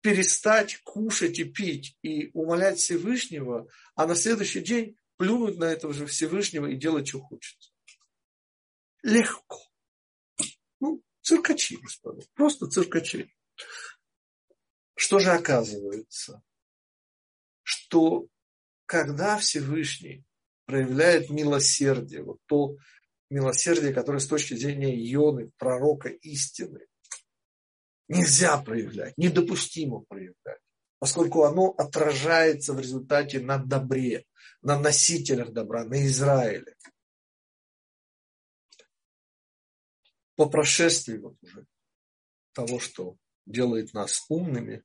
[0.00, 6.06] перестать кушать и пить и умолять Всевышнего, а на следующий день плюнуть на этого же
[6.06, 7.70] Всевышнего и делать, что хочется.
[9.02, 9.60] Легко.
[10.80, 12.22] Ну, циркачи, господа.
[12.34, 13.32] Просто циркачи.
[14.98, 16.42] Что же оказывается?
[17.62, 18.26] Что
[18.84, 20.24] когда Всевышний
[20.66, 22.76] проявляет милосердие, вот то
[23.30, 26.80] милосердие, которое с точки зрения Ионы, пророка истины,
[28.08, 30.60] нельзя проявлять, недопустимо проявлять,
[30.98, 34.24] поскольку оно отражается в результате на добре,
[34.62, 36.74] на носителях добра, на Израиле.
[40.34, 41.66] По прошествии вот уже
[42.52, 44.82] того, что делает нас умными,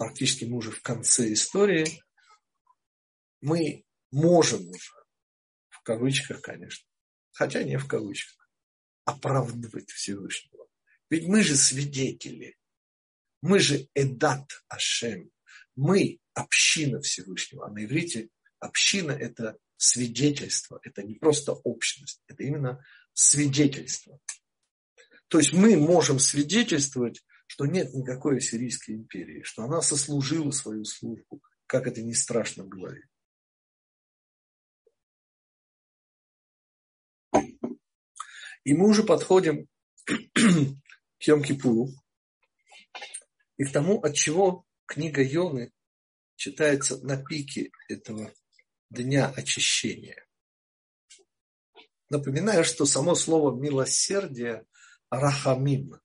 [0.00, 2.02] практически мы уже в конце истории,
[3.42, 4.94] мы можем уже,
[5.68, 6.88] в кавычках, конечно,
[7.32, 8.48] хотя не в кавычках,
[9.04, 10.66] оправдывать Всевышнего.
[11.10, 12.56] Ведь мы же свидетели,
[13.42, 15.30] мы же Эдат Ашем,
[15.76, 22.82] мы община Всевышнего, а на иврите община– это свидетельство, это не просто общность, это именно
[23.12, 24.18] свидетельство.
[25.28, 27.22] То есть мы можем свидетельствовать,
[27.60, 33.04] что нет никакой Ассирийской империи, что она сослужила свою службу, как это не страшно говорить.
[38.64, 39.68] И мы уже подходим
[40.06, 41.88] к Йом-Кипуру
[43.58, 45.70] и к тому, от чего книга Йоны
[46.36, 48.32] читается на пике этого
[48.88, 50.26] дня очищения.
[52.08, 54.64] Напоминаю, что само слово милосердие
[55.10, 56.00] рахамим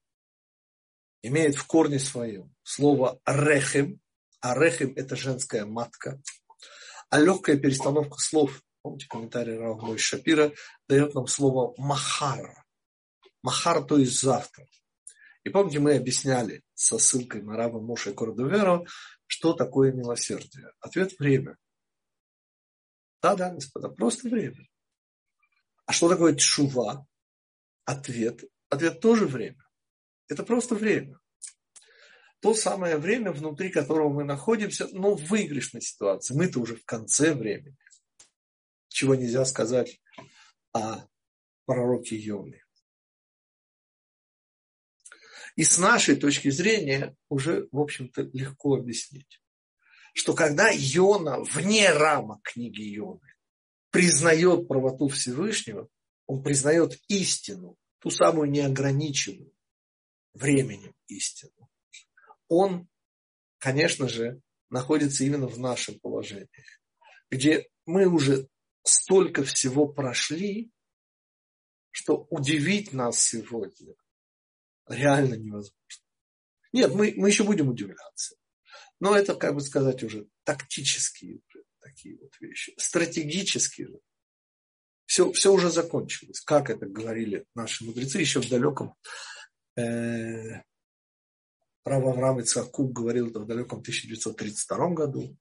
[1.28, 4.00] имеет в корне своем слово рехем,
[4.42, 6.22] а рехем это женская матка,
[7.10, 10.52] а легкая перестановка слов, помните комментарий Равмой Шапира,
[10.88, 12.66] дает нам слово махар.
[13.42, 14.66] Махар, то есть завтра.
[15.44, 18.86] И помните, мы объясняли со ссылкой на Рава Моше Кордуверо,
[19.28, 20.72] что такое милосердие.
[20.80, 21.58] Ответ– время.
[23.22, 24.68] Да-да, господа, просто время.
[25.86, 27.06] А что такое чува?
[27.86, 28.44] Ответ.
[28.70, 29.65] Ответ тоже время.
[30.28, 31.20] Это просто время.
[32.42, 36.36] То самое время, внутри которого мы находимся, но в выигрышной ситуации.
[36.36, 37.76] Мы-то уже в конце времени.
[38.88, 40.00] Чего нельзя сказать
[40.74, 41.08] о
[41.66, 42.64] пророке Йоне.
[45.56, 49.42] И с нашей точки зрения уже, в общем-то, легко объяснить,
[50.14, 53.34] что когда Йона вне рамок книги Йоны
[53.90, 55.88] признает правоту Всевышнего,
[56.28, 59.55] он признает истину, ту самую неограниченную
[60.36, 61.70] временем истину.
[62.48, 62.88] Он,
[63.58, 66.50] конечно же, находится именно в нашем положении,
[67.32, 68.48] где мы уже
[68.84, 70.72] столько всего прошли,
[71.92, 73.96] что удивить нас сегодня
[74.88, 75.74] реально невозможно.
[76.74, 78.36] Нет, мы, мы еще будем удивляться.
[79.00, 81.40] Но это, как бы сказать, уже тактические
[81.80, 82.74] такие вот вещи.
[82.78, 84.00] Стратегические же.
[85.06, 86.42] Все, все уже закончилось.
[86.42, 88.96] Как это говорили наши мудрецы еще в далеком
[89.76, 90.62] э,
[91.84, 95.38] Рав Авраам Ицхакуб говорил это в далеком 1932 году.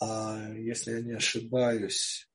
[0.00, 2.28] А если я не ошибаюсь,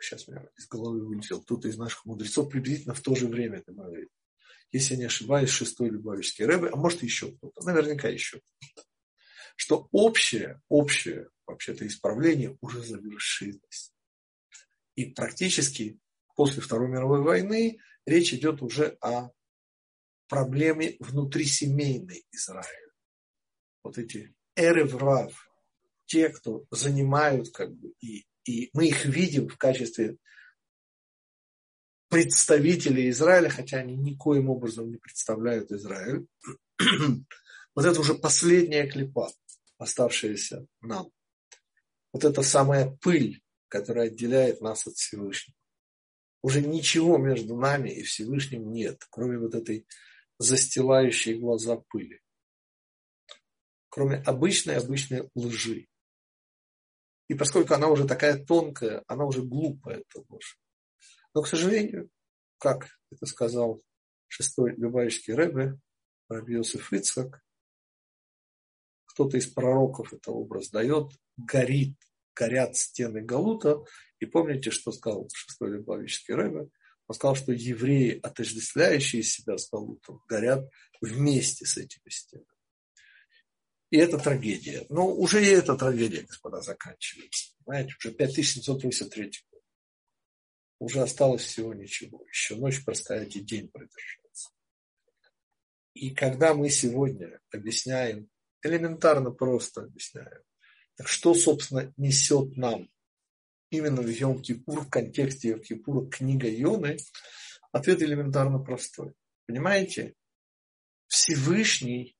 [0.00, 3.72] сейчас меня из головы вылетел, кто-то из наших мудрецов приблизительно в то же время это
[3.72, 4.10] говорит
[4.72, 8.86] если я не ошибаюсь, шестой Любавичский Рэбе, а может еще кто-то, наверняка еще кто-то,
[9.56, 13.92] что общее, общее вообще-то исправление уже завершилось.
[14.94, 15.98] И практически
[16.36, 19.30] после Второй мировой войны речь идет уже о
[20.30, 22.92] проблеме внутрисемейной Израиля.
[23.82, 25.50] Вот эти эреврав,
[26.06, 30.16] те, кто занимают как бы, и, и мы их видим в качестве
[32.08, 36.26] представители Израиля, хотя они никоим образом не представляют Израиль.
[37.76, 39.30] Вот это уже последняя клепа,
[39.78, 41.08] оставшаяся нам.
[42.12, 45.56] Вот это самая пыль, которая отделяет нас от Всевышнего.
[46.42, 49.86] Уже ничего между нами и Всевышним нет, кроме вот этой
[50.40, 52.20] застилающей глаза пыли.
[53.90, 55.86] Кроме обычной, обычной лжи.
[57.28, 60.58] И поскольку она уже такая тонкая, она уже глупая, эта ложь.
[61.34, 62.08] Но, к сожалению,
[62.58, 63.82] как это сказал
[64.28, 65.78] шестой Любавичский Рэбе,
[66.28, 67.42] Рабиосиф Ицхак,
[69.04, 71.96] кто-то из пророков это образ дает, горит,
[72.34, 73.84] горят стены Галута.
[74.20, 76.70] И помните, что сказал шестой Любавичский Рэбе?
[77.10, 80.70] Он сказал, что евреи, отождествляющие себя с Галутом, горят
[81.00, 82.46] вместе с этими стенами.
[83.90, 84.86] И это трагедия.
[84.90, 87.52] Но уже и эта трагедия, господа, заканчивается.
[87.64, 89.32] Понимаете, уже 5783
[90.78, 92.24] уже осталось всего ничего.
[92.28, 94.50] Еще ночь простоять и день продержаться.
[95.94, 98.30] И когда мы сегодня объясняем,
[98.62, 100.44] элементарно просто объясняем,
[100.94, 102.88] так что, собственно, несет нам
[103.70, 106.98] именно в Йом-Кипур, в контексте Йом-Кипура книга Йоны,
[107.72, 109.14] ответ элементарно простой.
[109.46, 110.14] Понимаете?
[111.06, 112.16] Всевышний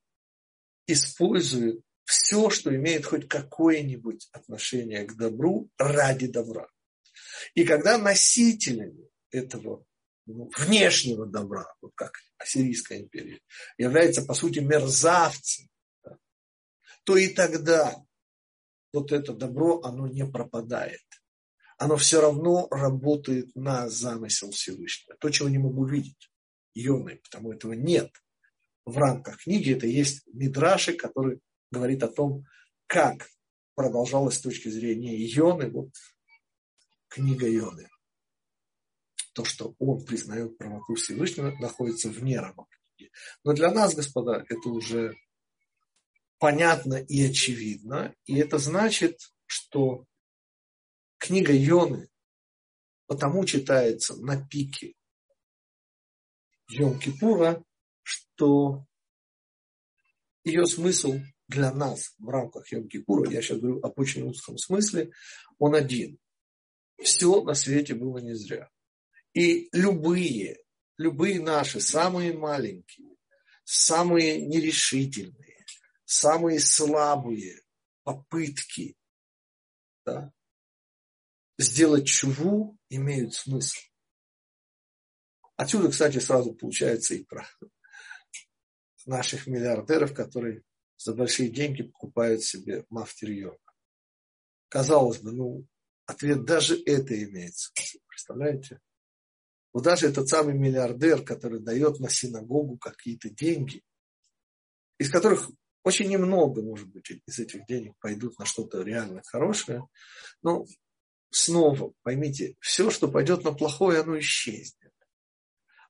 [0.87, 6.67] использует все, что имеет хоть какое-нибудь отношение к добру ради добра.
[7.53, 9.85] И когда носителями этого
[10.25, 13.39] ну, внешнего добра, вот как Ассирийская империя,
[13.77, 15.69] является, по сути, мерзавцем,
[17.03, 17.95] то и тогда
[18.93, 21.01] вот это добро, оно не пропадает.
[21.81, 25.17] Оно все равно работает на замысел Всевышнего.
[25.17, 26.31] То, чего не могу видеть.
[26.75, 28.11] Йоны, потому этого нет.
[28.85, 31.39] В рамках книги это есть Мидраши, который
[31.71, 32.45] говорит о том,
[32.85, 33.27] как
[33.73, 35.89] продолжалась с точки зрения Йоны, вот
[37.07, 37.89] книга Йоны.
[39.33, 43.11] То, что он признает правоту Всевышнего, находится вне рамок книги.
[43.43, 45.15] Но для нас, господа, это уже
[46.37, 48.13] понятно и очевидно.
[48.25, 49.17] И это значит,
[49.47, 50.05] что
[51.21, 52.09] книга Йоны
[53.05, 54.95] потому читается на пике
[56.71, 57.63] Йом-Кипура,
[58.01, 58.85] что
[60.43, 65.11] ее смысл для нас в рамках Йом-Кипура, я сейчас говорю об очень узком смысле,
[65.59, 66.17] он один.
[67.03, 68.69] Все на свете было не зря.
[69.33, 70.63] И любые,
[70.97, 73.17] любые наши, самые маленькие,
[73.65, 75.65] самые нерешительные,
[76.05, 77.61] самые слабые
[78.03, 78.95] попытки
[80.05, 80.31] да,
[81.61, 83.79] сделать чуву имеют смысл.
[85.55, 87.47] Отсюда, кстати, сразу получается и про
[89.05, 90.63] наших миллиардеров, которые
[90.97, 93.57] за большие деньги покупают себе мафтерьон.
[94.69, 95.67] Казалось бы, ну,
[96.05, 97.97] ответ даже это имеет смысл.
[98.07, 98.79] Представляете?
[99.73, 103.83] Вот даже этот самый миллиардер, который дает на синагогу какие-то деньги,
[104.97, 105.49] из которых
[105.83, 109.87] очень немного, может быть, из этих денег пойдут на что-то реально хорошее,
[110.41, 110.65] но
[111.31, 114.93] снова, поймите, все, что пойдет на плохое, оно исчезнет.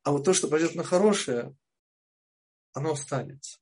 [0.03, 1.55] А вот то, что пойдет на хорошее,
[2.73, 3.59] оно останется.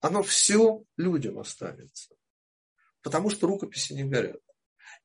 [0.00, 2.14] Оно все людям останется.
[3.02, 4.40] Потому что рукописи не горят.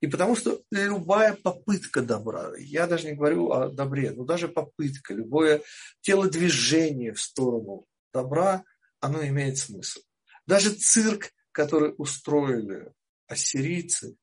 [0.01, 5.13] И потому что любая попытка добра, я даже не говорю о добре, но даже попытка,
[5.13, 5.61] любое
[6.01, 8.63] телодвижение в сторону добра,
[8.99, 10.01] оно имеет смысл.
[10.45, 12.93] Даже цирк, который устроили
[13.27, 14.15] ассирийцы,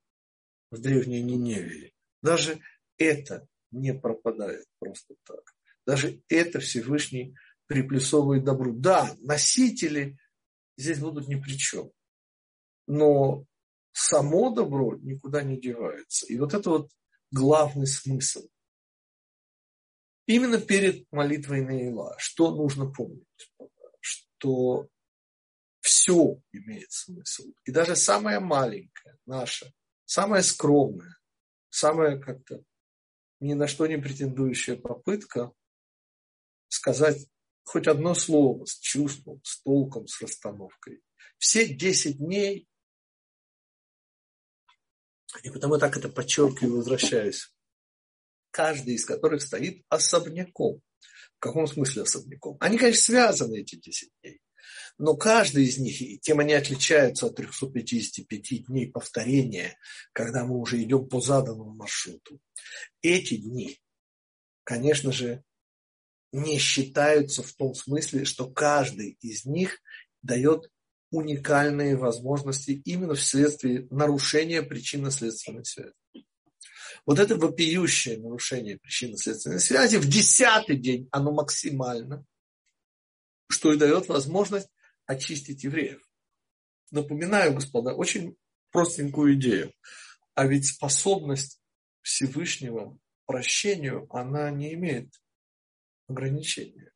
[0.70, 1.92] в древней Ниневии.
[2.22, 2.60] Даже
[2.98, 5.54] это не пропадает просто так.
[5.86, 7.36] Даже это Всевышний
[7.66, 8.72] приплюсовывает добру.
[8.72, 10.18] Да, носители
[10.76, 11.90] здесь будут ни при чем.
[12.86, 13.44] Но
[13.92, 16.26] само добро никуда не девается.
[16.26, 16.90] И вот это вот
[17.30, 18.48] главный смысл.
[20.26, 23.24] Именно перед молитвой Наила, что нужно помнить?
[24.00, 24.88] Что
[25.80, 27.44] все имеет смысл.
[27.64, 29.72] И даже самое маленькое, наше,
[30.06, 31.18] самая скромная,
[31.68, 32.62] самая как-то
[33.40, 35.52] ни на что не претендующая попытка
[36.68, 37.28] сказать
[37.64, 41.02] хоть одно слово с чувством, с толком, с расстановкой.
[41.36, 42.66] Все 10 дней,
[45.42, 47.52] и потому так это подчеркиваю возвращаюсь,
[48.50, 50.80] каждый из которых стоит особняком.
[51.36, 52.56] В каком смысле особняком?
[52.60, 54.40] Они, конечно, связаны, эти 10 дней.
[54.98, 59.78] Но каждый из них, тем они отличаются от 355 дней повторения,
[60.12, 62.40] когда мы уже идем по заданному маршруту.
[63.02, 63.78] Эти дни,
[64.64, 65.42] конечно же,
[66.32, 69.80] не считаются в том смысле, что каждый из них
[70.22, 70.70] дает
[71.10, 75.94] уникальные возможности именно вследствие нарушения причинно-следственной связи.
[77.04, 82.24] Вот это вопиющее нарушение причинно-следственной связи в десятый день, оно максимально,
[83.48, 84.68] что и дает возможность
[85.06, 86.02] очистить евреев.
[86.90, 88.36] Напоминаю, господа, очень
[88.70, 89.72] простенькую идею.
[90.34, 91.60] А ведь способность
[92.02, 95.12] Всевышнего прощению, она не имеет
[96.08, 96.92] ограничения.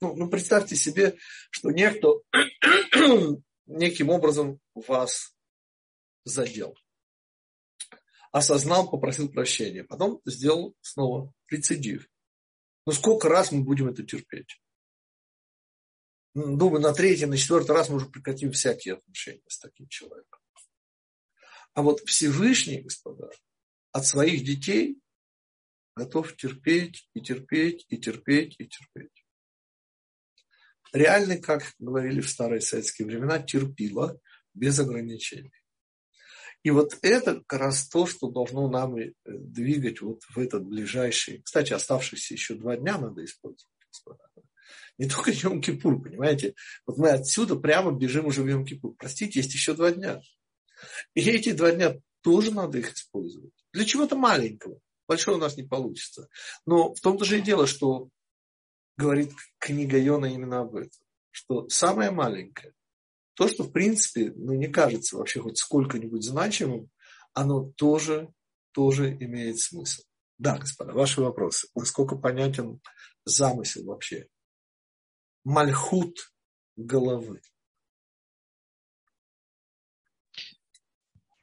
[0.00, 1.16] Ну, ну представьте себе,
[1.50, 2.08] что некто
[3.66, 5.34] неким образом вас
[6.24, 6.76] задел.
[8.32, 9.84] Осознал, попросил прощения.
[9.84, 12.08] Потом сделал снова рецидив.
[12.86, 14.60] Ну сколько раз мы будем это терпеть?
[16.34, 20.40] Думаю, на третий, на четвертый раз мы уже прекратим всякие отношения с таким человеком.
[21.74, 23.30] А вот Всевышний, господа,
[23.92, 24.98] от своих детей
[25.96, 29.24] готов терпеть и терпеть и терпеть и терпеть.
[30.92, 34.20] Реальный, как говорили в старые советские времена, терпила
[34.54, 35.52] без ограничений.
[36.62, 41.40] И вот это как раз то, что должно нам э, двигать вот в этот ближайший,
[41.42, 44.24] кстати, оставшиеся еще два дня надо использовать, господа.
[45.00, 46.54] Не только Йом-Кипур, понимаете?
[46.84, 48.96] Вот мы отсюда прямо бежим уже в Йом-Кипур.
[48.98, 50.20] Простите, есть еще два дня.
[51.14, 53.54] И эти два дня тоже надо их использовать.
[53.72, 54.78] Для чего-то маленького.
[55.08, 56.28] Большого у нас не получится.
[56.66, 58.10] Но в том-то же и дело, что
[58.98, 61.00] говорит книга Йона именно об этом.
[61.30, 62.74] Что самое маленькое,
[63.32, 66.90] то, что в принципе ну, не кажется вообще хоть сколько-нибудь значимым,
[67.32, 68.28] оно тоже,
[68.72, 70.02] тоже имеет смысл.
[70.36, 71.68] Да, господа, ваши вопросы.
[71.74, 72.82] Насколько понятен
[73.24, 74.28] замысел вообще?
[75.44, 76.32] Мальхут
[76.76, 77.40] головы.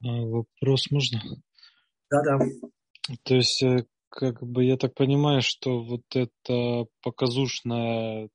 [0.04, 1.20] А, вопрос можно?
[2.10, 2.38] Да-да.
[3.24, 8.28] То есть, э, как бы я так понимаю, что вот это показушное,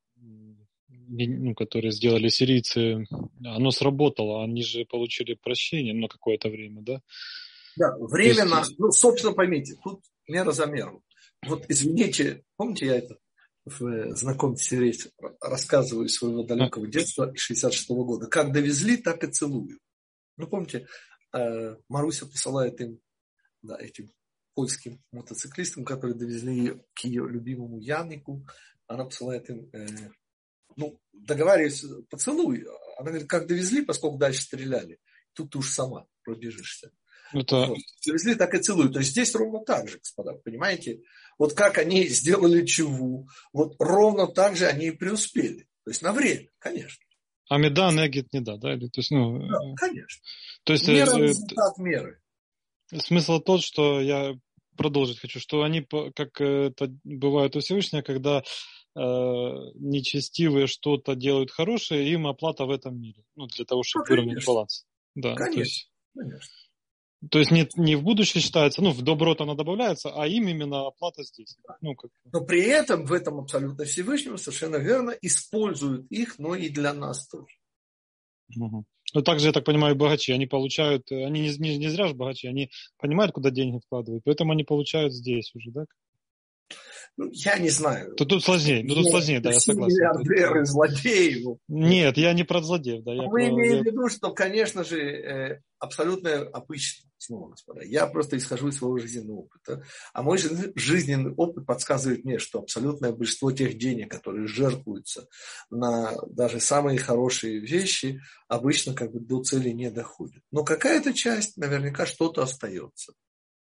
[0.87, 3.05] ну, которое сделали сирийцы,
[3.43, 7.01] оно сработало, они же получили прощение на какое-то время, да?
[7.75, 8.77] Да, временно, есть...
[8.77, 11.03] ну, собственно, поймите, тут мера за меру.
[11.45, 13.17] Вот извините, помните, я это
[13.65, 18.27] в знакомьтесь рейсе рассказываю своего далекого детства из 66 -го года.
[18.27, 19.79] Как довезли, так и целую.
[20.37, 20.87] Ну, помните,
[21.33, 22.99] э, Маруся посылает им,
[23.61, 24.11] да, этим
[24.53, 28.45] польским мотоциклистам, которые довезли ее к ее любимому Янику,
[28.87, 29.87] она посылает им, э,
[30.75, 32.65] ну, договариваясь, поцелуй.
[32.97, 34.99] Она говорит, как довезли, поскольку дальше стреляли.
[35.33, 36.91] Тут ты уж сама пробежишься.
[37.31, 37.67] Это...
[37.67, 37.77] Вот.
[38.01, 38.93] Завезли, так и целуют.
[38.93, 41.01] То есть здесь ровно так же, господа, понимаете?
[41.37, 45.67] Вот как они сделали чуву, вот ровно так же они и преуспели.
[45.83, 47.03] То есть на время, конечно.
[47.49, 48.73] А меда, негит не да, да?
[48.73, 50.21] Или, то есть, ну, да, конечно.
[50.63, 52.21] То есть, Мера, э, результат меры.
[52.87, 54.33] Смысл тот, что я
[54.77, 58.99] продолжить хочу, что они, как это бывает у Всевышнего, когда э,
[59.75, 63.23] нечестивые что-то делают хорошее, им оплата в этом мире.
[63.35, 64.85] Ну, для того, чтобы ну, выровнять баланс.
[65.15, 66.49] Да, конечно, то есть, конечно.
[67.31, 70.87] То есть не, не в будущее считается, ну, в доброт она добавляется, а им именно
[70.87, 71.57] оплата здесь.
[71.81, 72.11] Ну, как...
[72.25, 77.27] Но при этом в этом абсолютно Всевышнем совершенно верно используют их, но и для нас
[77.27, 77.55] тоже.
[78.57, 78.85] Угу.
[79.13, 82.47] Ну, также, я так понимаю, богачи, они получают, они не, не, не зря же богачи,
[82.47, 85.85] они понимают, куда деньги вкладывают, поэтому они получают здесь уже, да?
[87.15, 88.15] Ну, я не знаю.
[88.15, 89.95] Тут, тут сложнее, ну, тут сложнее, да, я согласен.
[89.95, 91.43] Миллиардеры, злодеи.
[91.67, 93.13] Нет, я не про злодеев, да.
[93.13, 93.49] Я Мы про...
[93.49, 98.77] имеем в виду, что, конечно же, э, абсолютно обычно, снова, господа, я просто исхожу из
[98.77, 100.37] своего жизненного опыта, а мой
[100.75, 105.27] жизненный опыт подсказывает мне, что абсолютное большинство тех денег, которые жертвуются
[105.69, 110.43] на даже самые хорошие вещи, обычно как бы до цели не доходят.
[110.51, 113.13] Но какая-то часть, наверняка, что-то остается.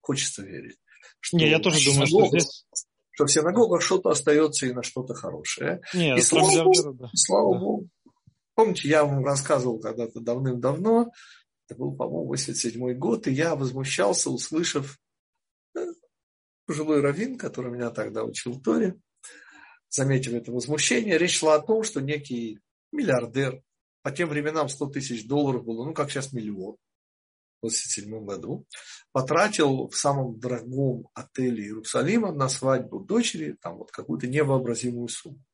[0.00, 0.78] Хочется верить.
[1.20, 2.66] Что не, я тоже думаю, что здесь
[3.12, 5.82] что в синагогах что-то остается и на что-то хорошее.
[5.92, 7.10] Нет, и слава, Богу, да.
[7.14, 7.60] слава да.
[7.60, 7.88] Богу.
[8.54, 11.10] Помните, я вам рассказывал когда-то давным-давно,
[11.70, 14.98] это был, по-моему, 87 год, и я возмущался, услышав
[15.76, 15.86] э,
[16.66, 18.98] пожилой раввин, который меня тогда учил Торе,
[19.88, 22.58] заметив это возмущение, речь шла о том, что некий
[22.92, 23.62] миллиардер,
[24.02, 26.76] по тем временам 100 тысяч долларов было, ну, как сейчас миллион,
[27.62, 28.66] 1987 году,
[29.12, 35.44] потратил в самом дорогом отеле Иерусалима на свадьбу дочери там вот какую-то невообразимую сумму.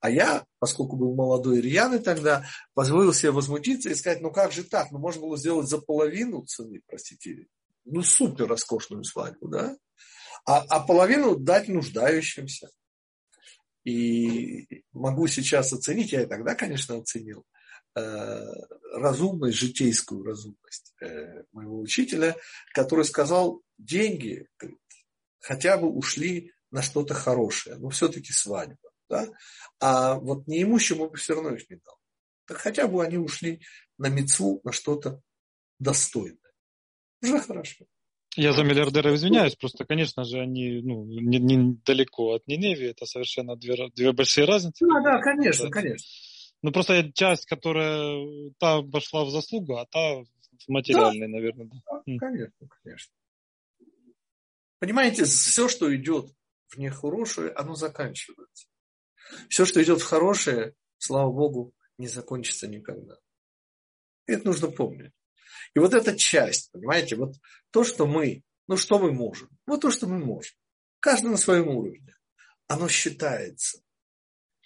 [0.00, 4.64] А я, поскольку был молодой рьяный тогда, позволил себе возмутиться и сказать, ну как же
[4.64, 7.46] так, ну можно было сделать за половину цены, простите,
[7.84, 9.76] ну супер роскошную свадьбу, да,
[10.44, 12.70] а, а половину дать нуждающимся.
[13.84, 17.44] И могу сейчас оценить, я и тогда, конечно, оценил,
[17.98, 18.44] Э,
[18.94, 22.36] разумность, житейскую разумность э, моего учителя,
[22.72, 24.46] который сказал, деньги
[25.40, 28.87] хотя бы ушли на что-то хорошее, но все-таки свадьба.
[29.08, 29.26] Да?
[29.80, 31.96] А вот неимущему бы все равно их не дал.
[32.46, 33.60] Так хотя бы они ушли
[33.98, 35.20] на мецу, на что-то
[35.78, 36.38] достойное.
[37.22, 37.86] Уже хорошо.
[38.36, 43.56] Я за миллиардеров извиняюсь, просто, конечно же, они ну, не, не от Ниневи, это совершенно
[43.56, 44.86] две, две большие разницы.
[44.86, 46.06] Да, да, конечно, конечно.
[46.62, 50.26] Ну, просто часть, которая та пошла в заслугу, а та в
[50.68, 51.32] материальной, да.
[51.32, 51.66] наверное.
[51.66, 52.02] Да.
[52.18, 53.12] Конечно, конечно.
[54.78, 56.30] Понимаете, все, что идет
[56.68, 58.67] в нехорошее, оно заканчивается.
[59.48, 63.18] Все, что идет в хорошее, слава Богу, не закончится никогда.
[64.26, 65.12] это нужно помнить.
[65.74, 67.34] И вот эта часть, понимаете, вот
[67.70, 69.48] то, что мы, ну что мы можем?
[69.66, 70.56] Вот то, что мы можем.
[71.00, 72.14] Каждый на своем уровне.
[72.66, 73.82] Оно считается.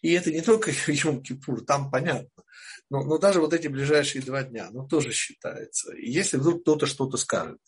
[0.02, 2.42] И это не только Йом-Кипур, там понятно.
[2.90, 5.92] Но, но даже вот эти ближайшие два дня, ну, тоже считается.
[5.94, 7.60] И если вдруг кто-то что-то скажет,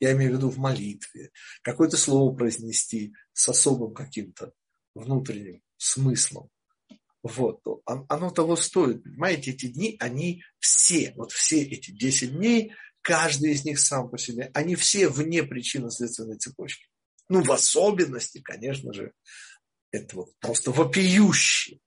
[0.00, 1.30] я имею в виду в молитве,
[1.62, 4.52] какое-то слово произнести с особым каким-то
[4.94, 6.48] внутренним смыслом,
[7.22, 9.04] вот, оно того стоит.
[9.04, 14.18] Понимаете, эти дни, они все, вот все эти 10 дней, каждый из них сам по
[14.18, 16.86] себе, они все вне причинно-следственной цепочки.
[17.28, 19.12] Ну, в особенности, конечно же,
[19.92, 21.80] это вот просто вопиющий.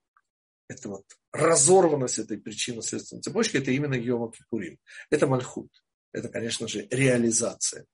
[0.68, 4.78] Это вот разорванность этой причинно-следственной цепочки, это именно Йома Кипурим.
[5.10, 5.70] Это Мальхут.
[6.12, 7.86] Это, конечно же, реализация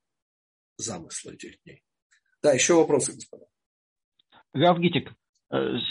[0.77, 1.83] замысла этих дней.
[2.41, 3.45] Да, еще вопросы, господа.
[4.53, 5.13] Гавгитик,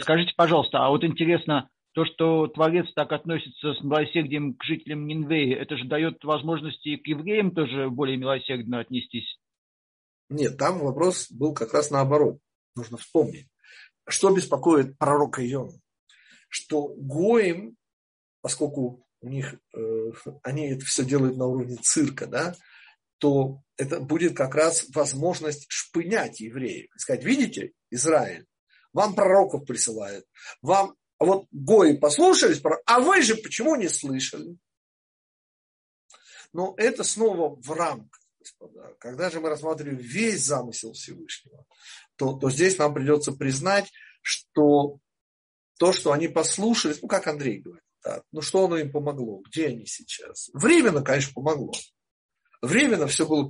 [0.00, 5.54] скажите, пожалуйста, а вот интересно, то, что Творец так относится с милосердием к жителям Нинвеи,
[5.54, 9.38] это же дает возможности и к евреям тоже более милосердно отнестись?
[10.30, 12.38] Нет, там вопрос был как раз наоборот.
[12.74, 13.48] Нужно вспомнить.
[14.08, 15.78] Что беспокоит пророка Иона?
[16.48, 17.76] Что Гоим,
[18.40, 22.54] поскольку у них, э, они это все делают на уровне цирка, да,
[23.18, 26.90] то это будет как раз возможность шпынять евреев.
[26.96, 28.46] Сказать, видите, Израиль,
[28.92, 30.26] вам пророков присылают,
[30.60, 34.56] вам вот гои послушались, а вы же почему не слышали?
[36.52, 38.94] Но это снова в рамках, господа.
[38.98, 41.64] Когда же мы рассматриваем весь замысел Всевышнего,
[42.16, 43.90] то, то здесь нам придется признать,
[44.20, 44.98] что
[45.78, 49.68] то, что они послушались, ну, как Андрей говорит, да, ну, что оно им помогло, где
[49.68, 50.50] они сейчас?
[50.52, 51.72] Временно, конечно, помогло.
[52.60, 53.48] Временно все было...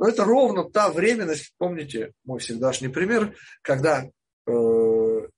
[0.00, 4.10] Но это ровно та временность, помните мой всегдашний пример, когда
[4.46, 5.28] э,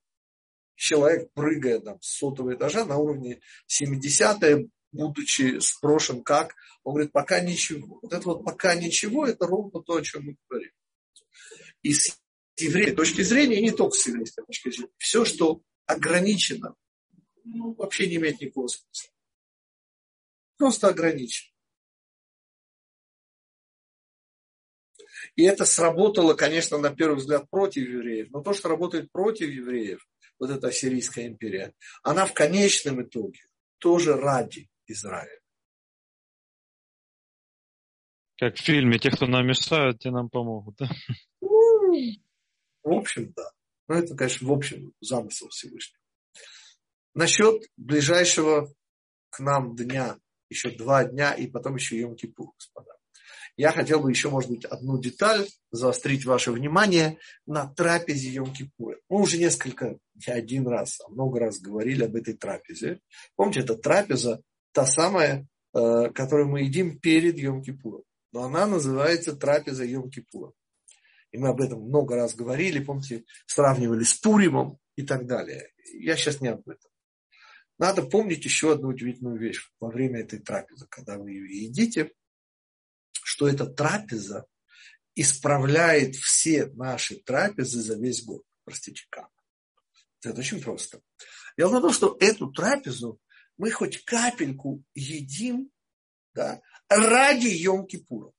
[0.76, 6.54] человек, прыгая там, с сотого этажа на уровне 70 будучи спрошен как,
[6.84, 7.98] он говорит, пока ничего.
[8.02, 10.70] Вот это вот пока ничего, это ровно то, о чем мы говорим.
[11.82, 12.16] И с
[12.56, 16.76] еврейской точки зрения, и не только с еврейской точки зрения, все, что ограничено,
[17.42, 19.10] ну, вообще не имеет никакого смысла.
[20.56, 21.51] Просто ограничено.
[25.37, 28.30] И это сработало, конечно, на первый взгляд против евреев.
[28.30, 30.07] Но то, что работает против евреев,
[30.39, 33.41] вот эта Ассирийская империя, она в конечном итоге
[33.78, 35.41] тоже ради Израиля.
[38.37, 40.76] Как в фильме, те, кто нам мешают, те нам помогут.
[40.78, 40.91] Да?
[41.41, 41.95] Ну,
[42.83, 43.51] в общем, да.
[43.89, 46.01] Но это, конечно, в общем замысел Всевышнего.
[47.14, 48.72] Насчет ближайшего
[49.30, 50.18] к нам дня,
[50.49, 52.97] еще два дня, и потом еще Йом-Кипур, господа.
[53.57, 58.96] Я хотел бы еще, может быть, одну деталь заострить ваше внимание на трапезе Йом-Кипура.
[59.09, 63.00] Мы уже несколько, не один раз, а много раз говорили об этой трапезе.
[63.36, 64.40] Помните, это трапеза,
[64.72, 68.05] та самая, э, которую мы едим перед Йом-Кипуром.
[68.32, 70.53] Но она называется трапеза Йом-Кипура.
[71.30, 75.68] И мы об этом много раз говорили, помните, сравнивали с Пуримом и так далее.
[75.92, 76.90] Я сейчас не об этом.
[77.78, 82.12] Надо помнить еще одну удивительную вещь во время этой трапезы, когда вы ее едите,
[83.12, 84.46] что эта трапеза
[85.14, 88.42] исправляет все наши трапезы за весь год.
[88.64, 89.28] Простите, как?
[90.24, 91.00] Это очень просто.
[91.56, 93.20] Дело в том, что эту трапезу
[93.56, 95.70] мы хоть капельку едим
[96.34, 98.32] да, ради Йом-Кипура.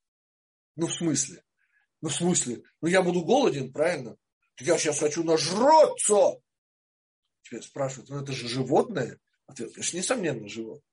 [0.76, 1.44] Ну, в смысле?
[2.02, 2.64] Ну, в смысле?
[2.82, 4.18] Ну, я буду голоден, правильно?
[4.60, 6.42] Я сейчас хочу нажраться.
[7.44, 9.20] Теперь спрашивают, ну, это же животное?
[9.46, 10.84] Ответ, конечно, несомненно, животное.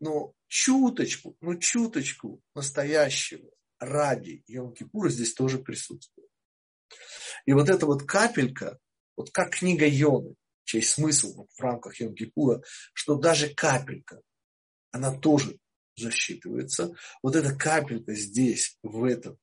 [0.00, 3.48] Но чуточку, ну, чуточку настоящего
[3.78, 6.28] ради Йом-Кипура здесь тоже присутствует.
[7.46, 8.78] И вот эта вот капелька,
[9.16, 10.34] вот как книга Йоны,
[10.64, 14.20] чей смысл в рамках Йом-Кипура, что даже капелька,
[14.90, 15.58] она тоже
[15.96, 16.94] засчитывается.
[17.22, 19.38] Вот эта капелька здесь, в этот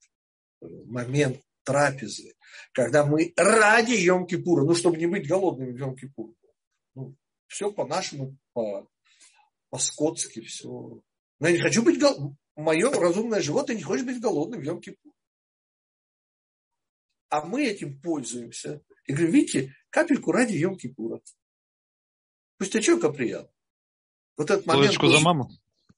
[0.62, 2.36] э, момент трапезы,
[2.72, 6.34] когда мы ради Йом-Кипура, ну, чтобы не быть голодными в Йом-Кипур,
[6.96, 7.16] ну,
[7.48, 8.88] все по-нашему, по,
[9.70, 10.70] по-скотски, все.
[11.40, 12.38] Но я не хочу быть голодным.
[12.56, 15.12] Мое разумное животное не хочет быть голодным в Йом-Кипур.
[17.30, 18.82] А мы этим пользуемся.
[19.06, 21.22] И говорю, видите, капельку ради Йом-Кипура.
[22.58, 23.52] Пусть а человека приятно.
[24.38, 24.94] Вот этот момент...
[24.94, 25.50] за маму?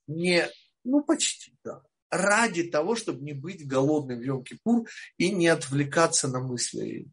[0.08, 0.50] Не,
[0.84, 1.84] ну почти, да.
[2.10, 7.08] Ради того, чтобы не быть голодным в Йом-Кипур и не отвлекаться на мысли.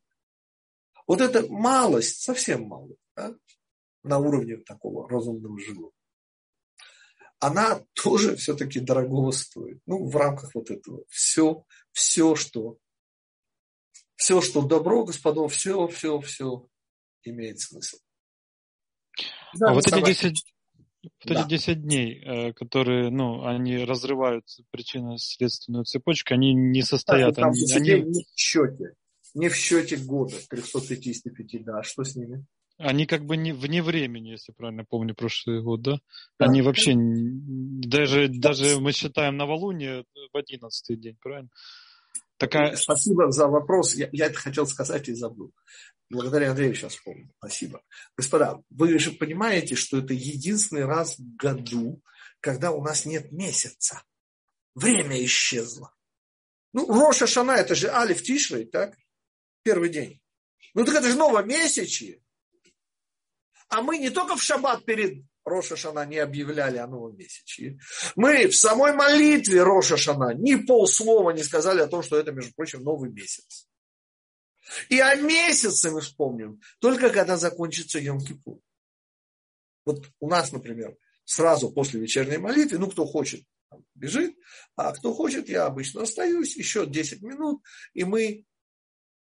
[1.07, 3.37] Вот это малость, совсем мало, да?
[4.03, 5.93] на уровне такого разумного животного.
[7.47, 9.78] Она тоже все-таки дорогого стоит.
[9.86, 11.05] Ну, в рамках вот этого.
[11.09, 12.78] Все, все, что
[14.16, 16.66] все, что добро, господа, все, все, все
[17.22, 17.99] имеет смысл.
[19.55, 20.44] Да, а вот эти 10,
[21.03, 21.40] вот да.
[21.42, 27.36] эти 10 дней, э, которые, ну, они разрывают причинно-следственную цепочку, они не состоят...
[27.36, 28.11] Да, там они, они...
[28.11, 28.94] не в счете,
[29.34, 32.44] не в счете года 355, да, а что с ними?
[32.79, 35.99] Они как бы не вне времени, если правильно помню, прошлый год, да?
[36.39, 36.47] да.
[36.47, 41.49] Они вообще даже, даже мы считаем новолуние в одиннадцатый день, правильно?
[42.37, 42.77] Такая...
[42.77, 43.95] Спасибо за вопрос.
[43.95, 45.53] Я, я это хотел сказать и забыл.
[46.11, 47.31] Благодаря Андрею сейчас вспомнил.
[47.39, 47.83] Спасибо.
[48.16, 52.03] Господа, вы же понимаете, что это единственный раз в году,
[52.41, 54.03] когда у нас нет месяца.
[54.74, 55.95] Время исчезло.
[56.74, 58.97] Ну, Роша Шана, это же Алиф Тишрей, так?
[59.62, 60.20] Первый день.
[60.74, 62.20] Ну, так это же новомесячье.
[63.69, 67.79] А мы не только в шаббат перед Роша не объявляли о новом месяче.
[68.17, 72.53] Мы в самой молитве Роша Шана ни полслова не сказали о том, что это, между
[72.55, 73.69] прочим, новый месяц.
[74.89, 78.59] И о месяце мы вспомним только когда закончится Йом-Кипур.
[79.85, 83.45] Вот у нас, например, сразу после вечерней молитвы, ну, кто хочет,
[83.95, 84.37] бежит,
[84.75, 87.62] а кто хочет, я обычно остаюсь, еще 10 минут,
[87.95, 88.45] и мы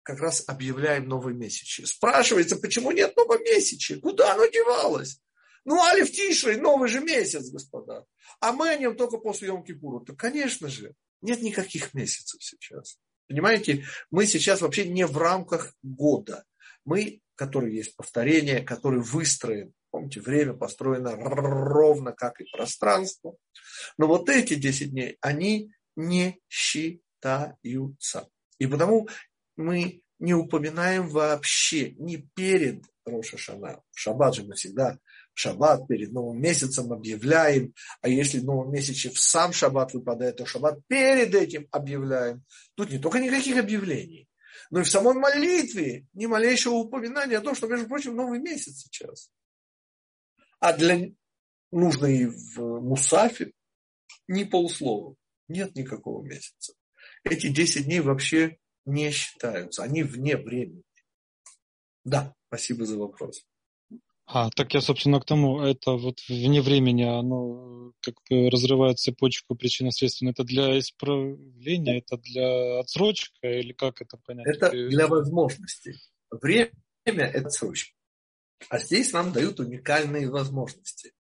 [0.10, 1.82] как раз объявляем новый месячи.
[1.82, 4.00] Спрашивается, почему нет нового месячи?
[4.00, 5.22] Куда оно девалось?
[5.66, 8.06] Ну, Алиф Тишрей, новый же месяц, господа.
[8.40, 10.04] А мы о нем только после Йом-Кипура.
[10.04, 12.98] То, конечно же, нет никаких месяцев сейчас.
[13.28, 16.44] Понимаете, мы сейчас вообще не в рамках года.
[16.86, 19.74] Мы, который есть повторение, который выстроен.
[19.92, 23.36] Помните, время построено ровно как и пространство.
[24.00, 28.28] Но вот эти 10 дней, они не считаются.
[28.58, 29.08] И потому
[29.60, 33.82] мы не упоминаем вообще ни перед Роша Шана.
[33.92, 34.98] В шаббат же мы всегда
[35.34, 40.80] шаббат перед новым месяцем объявляем, а если новый месяц в сам шаббат выпадает, то шаббат
[40.88, 42.44] перед этим объявляем.
[42.76, 44.30] Тут не только никаких объявлений,
[44.72, 48.84] но и в самой молитве ни малейшего упоминания о том, что, между прочим, новый месяц
[48.84, 49.30] сейчас.
[50.60, 51.12] А для
[51.72, 53.52] нужно и в Мусафе
[54.28, 55.16] ни полслова.
[55.50, 56.74] Нет никакого месяца.
[57.24, 58.58] Эти 10 дней вообще
[58.90, 59.84] не считаются.
[59.84, 60.84] Они вне времени.
[62.04, 63.46] Да, спасибо за вопрос.
[64.32, 69.56] А, так я, собственно, к тому, это вот вне времени, оно как бы разрывает цепочку
[69.56, 70.34] причинно-следственной.
[70.34, 74.46] Это для исправления, это для отсрочка или как это понять?
[74.46, 75.96] Это для возможностей.
[76.30, 76.72] Время–
[77.06, 77.96] это отсрочка.
[78.70, 81.14] А здесь нам дают уникальные возможности.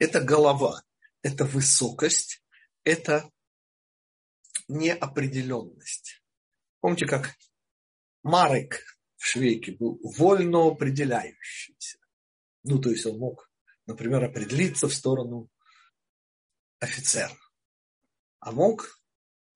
[0.00, 0.82] Это голова,
[1.22, 2.42] это высокость,
[2.82, 3.30] это
[4.66, 6.20] неопределенность.
[6.86, 7.34] Помните, как
[8.22, 8.80] Марек
[9.16, 11.98] в Швейке был вольно определяющийся.
[12.62, 13.50] Ну, то есть он мог,
[13.86, 15.50] например, определиться в сторону
[16.78, 17.36] офицера,
[18.38, 19.00] а мог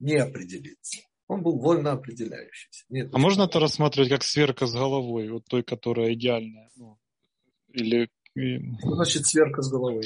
[0.01, 1.03] не определиться.
[1.29, 2.85] Он был вольно определяющийся.
[2.89, 6.69] Нет, а можно это рассматривать как сверка с головой, вот той, которая идеальная?
[6.75, 6.99] Ну,
[7.69, 10.05] или что значит сверка с головой?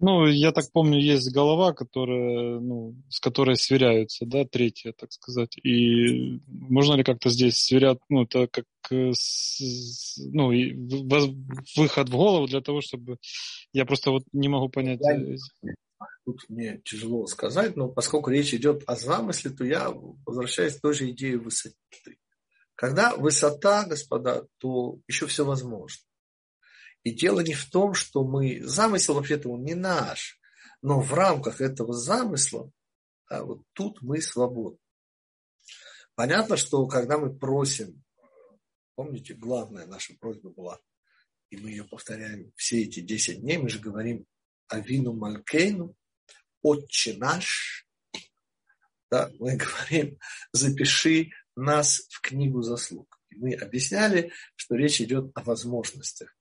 [0.00, 5.56] Ну, я так помню, есть голова, которая, ну, с которой сверяются, да, третья, так сказать.
[5.62, 9.12] И можно ли как-то здесь сверять, ну, это как э,
[10.32, 10.48] ну,
[11.76, 13.18] выход в голову для того, чтобы...
[13.72, 15.00] Я просто вот не могу понять.
[15.02, 15.16] Я...
[15.16, 15.74] Э,
[16.24, 19.90] тут мне тяжело сказать, но поскольку речь идет о замысле, то я
[20.24, 21.76] возвращаюсь к той же идее высоты.
[22.74, 26.05] Когда высота, господа, то еще все возможно.
[27.06, 28.60] И дело не в том, что мы...
[28.64, 30.40] Замысел вообще-то он не наш.
[30.82, 32.68] Но в рамках этого замысла,
[33.28, 34.80] а вот тут мы свободны.
[36.16, 38.02] Понятно, что когда мы просим,
[38.96, 40.80] помните, главная наша просьба была,
[41.50, 44.26] и мы ее повторяем все эти 10 дней, мы же говорим
[44.66, 45.94] Авину Малькейну,
[46.60, 47.86] Отче наш,
[49.12, 50.18] да, мы говорим,
[50.50, 53.20] запиши нас в книгу заслуг.
[53.30, 56.35] И мы объясняли, что речь идет о возможностях.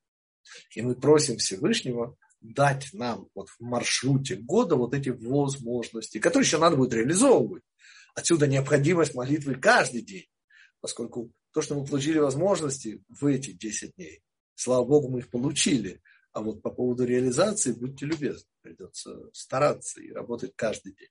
[0.73, 6.57] И мы просим Всевышнего дать нам вот в маршруте года вот эти возможности, которые еще
[6.57, 7.63] надо будет реализовывать.
[8.13, 10.27] Отсюда необходимость молитвы каждый день,
[10.79, 14.21] поскольку то, что мы получили возможности в эти 10 дней,
[14.55, 16.01] слава Богу, мы их получили.
[16.31, 21.09] А вот по поводу реализации, будьте любезны, придется стараться и работать каждый день.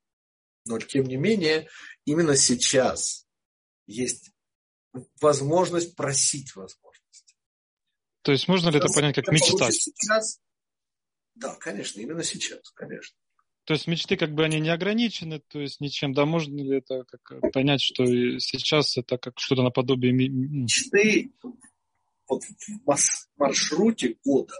[0.66, 1.68] Но тем не менее,
[2.04, 3.26] именно сейчас
[3.86, 4.32] есть
[5.20, 6.93] возможность просить возможность.
[8.24, 9.74] То есть можно ли это понять как мечтать?
[9.74, 10.40] Сейчас,
[11.34, 13.16] да, конечно, именно сейчас, конечно.
[13.64, 16.14] То есть мечты как бы они не ограничены, то есть ничем.
[16.14, 21.32] Да, можно ли это как понять, что сейчас это как что-то наподобие мечты
[22.26, 22.96] вот в
[23.36, 24.54] маршруте года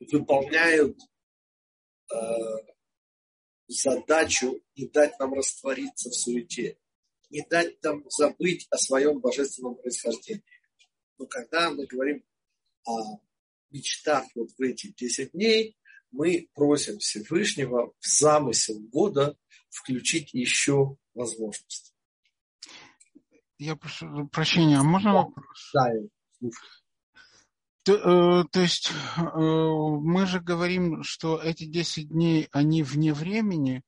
[0.00, 0.98] выполняют
[2.12, 2.16] э,
[3.68, 6.78] задачу не дать нам раствориться в суете,
[7.30, 10.42] не дать нам забыть о своем божественном происхождении.
[11.18, 12.24] Но когда мы говорим
[12.88, 13.20] о
[13.70, 15.76] мечтах вот в эти 10 дней,
[16.10, 19.36] мы просим Всевышнего в замысел года
[19.68, 21.92] включить еще возможности.
[23.58, 25.70] Я прошу прощения, а можно вопрос?
[25.74, 25.90] Да,
[27.88, 33.82] то, э, то есть э, мы же говорим, что эти 10 дней, они вне времени,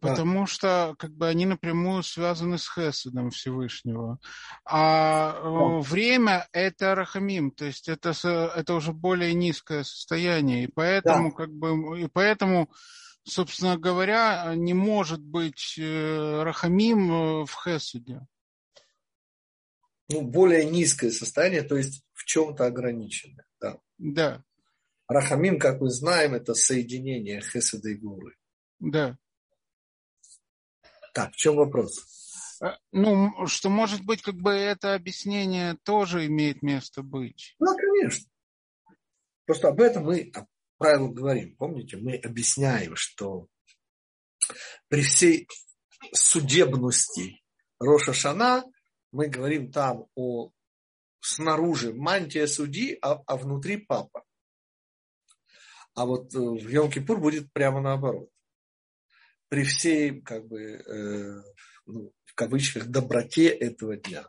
[0.00, 0.46] потому да.
[0.46, 4.18] что как бы они напрямую связаны с Хеседом Всевышнего.
[4.64, 5.88] А э, да.
[5.88, 8.10] время– это Рахамим, то есть это,
[8.56, 10.64] это уже более низкое состояние.
[10.64, 11.36] И поэтому, да.
[11.36, 12.70] как бы, и поэтому,
[13.24, 18.26] собственно говоря, не может быть э, Рахамим в Хеседе.
[20.10, 23.46] Ну, более низкое состояние, то есть в чем-то ограниченное.
[23.60, 23.78] Да.
[23.98, 24.44] да.
[25.08, 28.36] Рахамим, как мы знаем, это соединение Хеседа и Гуры.
[28.78, 29.16] Да.
[31.20, 32.58] Так, в чем вопрос?
[32.62, 37.56] Э, ну, что, может быть, как бы это объяснение тоже имеет место быть.
[37.58, 38.26] Ну, конечно.
[39.44, 40.32] Просто об этом мы
[40.78, 41.56] правило говорим.
[41.56, 43.48] Помните, мы объясняем, что
[44.88, 45.46] при всей
[46.14, 47.42] судебности
[47.78, 48.64] Роша Шана
[49.12, 50.52] мы говорим там о
[51.20, 54.24] снаружи мантия судьи, а, а внутри папа.
[55.94, 58.30] А вот э, в Йом-Кипур будет прямо наоборот.
[59.50, 61.42] При всей, как бы, э,
[61.84, 64.26] ну, в кавычках, доброте этого дня.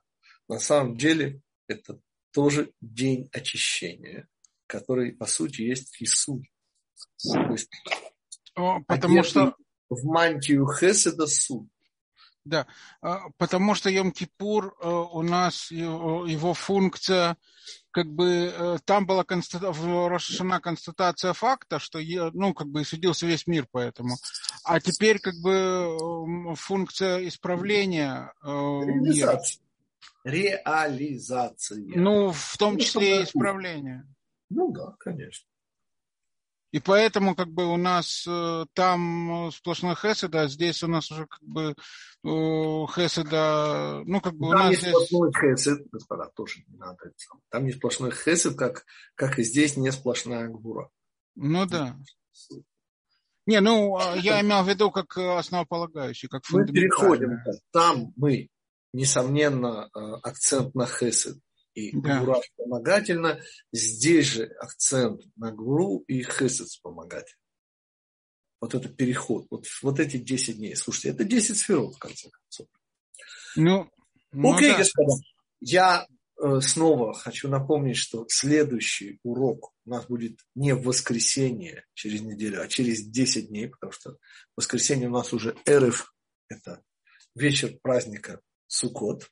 [0.49, 2.01] На самом деле это
[2.32, 4.28] тоже день очищения,
[4.67, 6.43] который, по сути, есть Иисус.
[7.24, 7.69] То есть,
[8.53, 9.55] Потому что...
[9.89, 11.67] В мантию Хеседа суд.
[12.45, 12.65] Да,
[13.01, 17.38] а, потому что Йом-Кипур э, у нас, его функция,
[17.91, 19.85] как бы э, там была констата, в
[20.59, 21.99] констатация факта, что
[22.33, 24.15] ну, как бы судился весь мир поэтому.
[24.63, 29.41] А теперь как бы функция исправления э, мира.
[30.23, 31.83] Реализация.
[31.95, 34.05] Ну, в том числе и исправление.
[34.49, 35.51] Ну да, конечно.
[36.72, 41.11] И поэтому как бы у нас э, там э, сплошной хеседа, а здесь у нас
[41.11, 41.76] уже как бы э,
[42.24, 44.91] хеседа, ну как бы там у нас не здесь...
[44.91, 46.97] сплошной хесед, господа, тоже не надо
[47.49, 50.89] Там не сплошной хесед, как, как и здесь не сплошная гбура.
[51.36, 51.97] Ну да.
[53.45, 57.38] Не, ну а я имел в виду как основополагающий, как Мы переходим.
[57.72, 58.47] Там мы,
[58.93, 59.89] несомненно,
[60.24, 61.38] акцент на хесед
[61.74, 62.19] и да.
[62.19, 63.41] гура вспомогательно.
[63.72, 67.39] Здесь же акцент на гуру и хесед вспомогательно.
[68.59, 70.76] Вот это переход, вот, вот эти 10 дней.
[70.76, 72.67] Слушайте, это 10 сферот, в конце концов.
[73.55, 73.89] Ну,
[74.32, 74.78] ну Окей, да.
[74.78, 75.13] господа.
[75.59, 76.07] Я
[76.41, 82.61] э, снова хочу напомнить, что следующий урок у нас будет не в воскресенье через неделю,
[82.61, 84.17] а через 10 дней, потому что в
[84.57, 86.13] воскресенье у нас уже РФ,
[86.47, 86.84] это
[87.36, 89.30] вечер праздника Суккот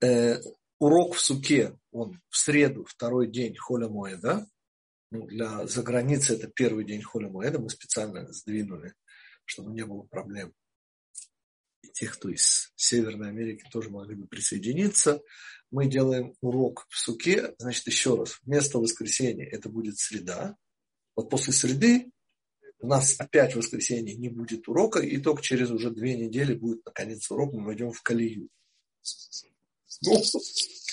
[0.00, 0.40] э,
[0.78, 4.46] урок в суке, он в среду, второй день Холя Моэда.
[5.10, 7.58] Ну, для заграницы это первый день Холя Моэда.
[7.58, 8.94] Мы специально сдвинули,
[9.44, 10.52] чтобы не было проблем.
[11.82, 15.22] И тех, кто из Северной Америки тоже могли бы присоединиться.
[15.70, 17.54] Мы делаем урок в суке.
[17.58, 20.56] Значит, еще раз, вместо воскресенья это будет среда.
[21.14, 22.10] Вот после среды
[22.78, 26.84] у нас опять в воскресенье не будет урока, и только через уже две недели будет
[26.84, 28.48] наконец урок, мы войдем в колею.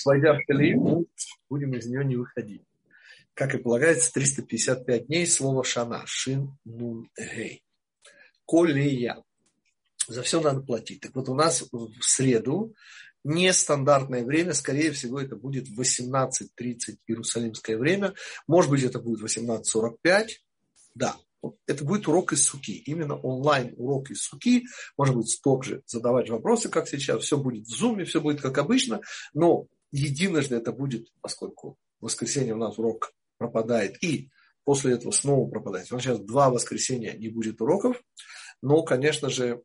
[0.04, 1.06] Войдя в колею,
[1.48, 2.62] будем из нее не выходить.
[3.34, 6.02] Как и полагается, 355 дней слово шана.
[6.06, 7.64] Шин, нун, гей.
[8.46, 9.22] Колея.
[10.06, 11.00] За все надо платить.
[11.00, 12.74] Так вот у нас в среду
[13.24, 18.14] нестандартное время, скорее всего, это будет 18.30 иерусалимское время.
[18.46, 20.28] Может быть, это будет 18.45.
[20.94, 21.16] Да,
[21.66, 24.64] это будет урок из суки, именно онлайн урок из суки.
[24.96, 27.22] Может быть, же задавать вопросы, как сейчас.
[27.22, 29.00] Все будет в зуме, все будет как обычно.
[29.32, 34.30] Но единожды это будет, поскольку в воскресенье у нас урок пропадает, и
[34.64, 35.90] после этого снова пропадает.
[35.90, 38.02] У нас сейчас два воскресенья не будет уроков.
[38.62, 39.62] Но, конечно же,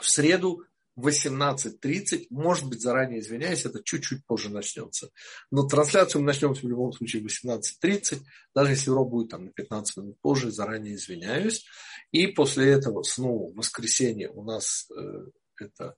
[0.00, 0.62] в среду
[0.98, 5.10] 18.30, может быть, заранее извиняюсь, это чуть-чуть позже начнется.
[5.50, 8.20] Но трансляцию мы начнем в любом случае в 18.30,
[8.54, 11.64] даже если урок будет там на 15 минут позже, заранее извиняюсь.
[12.12, 15.26] И после этого снова в воскресенье у нас э,
[15.60, 15.96] это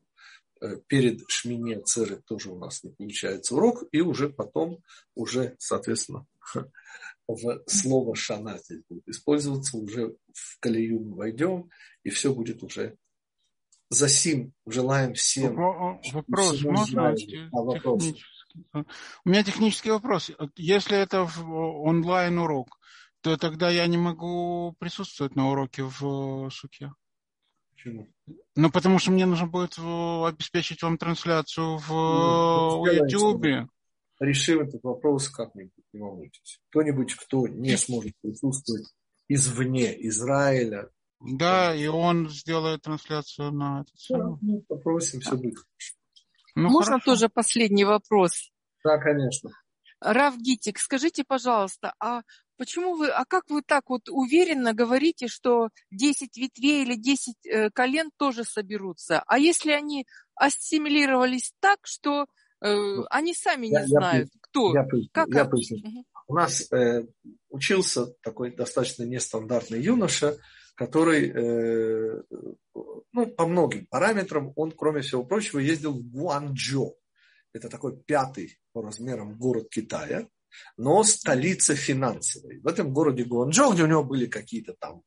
[0.61, 4.83] э, перед Шмине Церы тоже у нас не получается урок, и уже потом,
[5.15, 6.27] уже, соответственно,
[7.29, 11.71] в слово шана будет использоваться, уже в колею мы войдем,
[12.03, 12.97] и все будет уже
[13.89, 15.57] за сим желаем всем.
[15.57, 17.09] Вопрос, можно?
[17.09, 17.15] А,
[17.53, 18.05] вопрос.
[19.25, 20.31] У меня технический вопрос.
[20.57, 22.79] Если это онлайн урок,
[23.21, 26.93] то тогда я не могу присутствовать на уроке в Суке.
[27.75, 28.09] Почему?
[28.55, 33.69] Ну, потому что мне нужно будет обеспечить вам трансляцию в ну, YouTube.
[34.19, 36.61] Решим этот вопрос как-нибудь, не волнуйтесь.
[36.71, 38.87] Кто-нибудь, кто не сможет присутствовать
[39.29, 40.89] извне Израиля,
[41.21, 44.39] да, и он сделает трансляцию на этот самый.
[44.43, 45.59] ну, попросим, все будет.
[46.55, 47.05] Ну, Можно хорошо.
[47.13, 48.51] тоже последний вопрос?
[48.85, 49.51] Да, конечно.
[50.01, 52.23] Рав Гитик, скажите, пожалуйста, а
[52.59, 57.71] почему вы, а как вы так вот уверенно говорите, что 10 ветвей или 10 э,
[57.71, 59.23] колен тоже соберутся?
[59.27, 62.27] А если они ассимилировались так, что
[62.61, 64.75] э, ну, они сами я, не знают, я, кто?
[64.75, 65.79] Я, как я поясню.
[65.79, 66.05] Угу.
[66.29, 67.07] У нас э,
[67.49, 70.37] учился такой достаточно нестандартный юноша,
[70.77, 72.23] который, э,
[73.13, 76.97] ну, по многим параметрам, он, кроме всего прочего, ездил в Гуанчжоу.
[77.53, 80.29] Это такой пятый по размерам город Китая,
[80.77, 82.61] но столица финансовой.
[82.61, 85.03] В этом городе Гуанчжоу, где у него были какие-то там...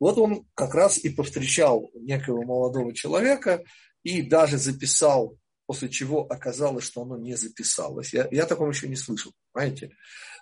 [0.00, 3.62] Вот он как раз и повстречал некого молодого человека
[4.02, 8.14] и даже записал, после чего оказалось, что оно не записалось.
[8.14, 9.90] Я, я такого еще не слышал, понимаете?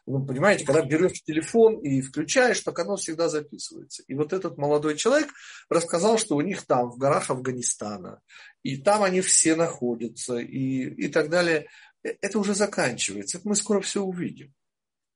[0.09, 4.03] Вы понимаете, когда берешь телефон и включаешь, так оно всегда записывается.
[4.07, 5.29] И вот этот молодой человек
[5.69, 8.23] рассказал, что у них там, в горах Афганистана,
[8.63, 11.67] и там они все находятся, и, и так далее.
[12.03, 13.37] Э, это уже заканчивается.
[13.37, 14.55] Это мы скоро все увидим.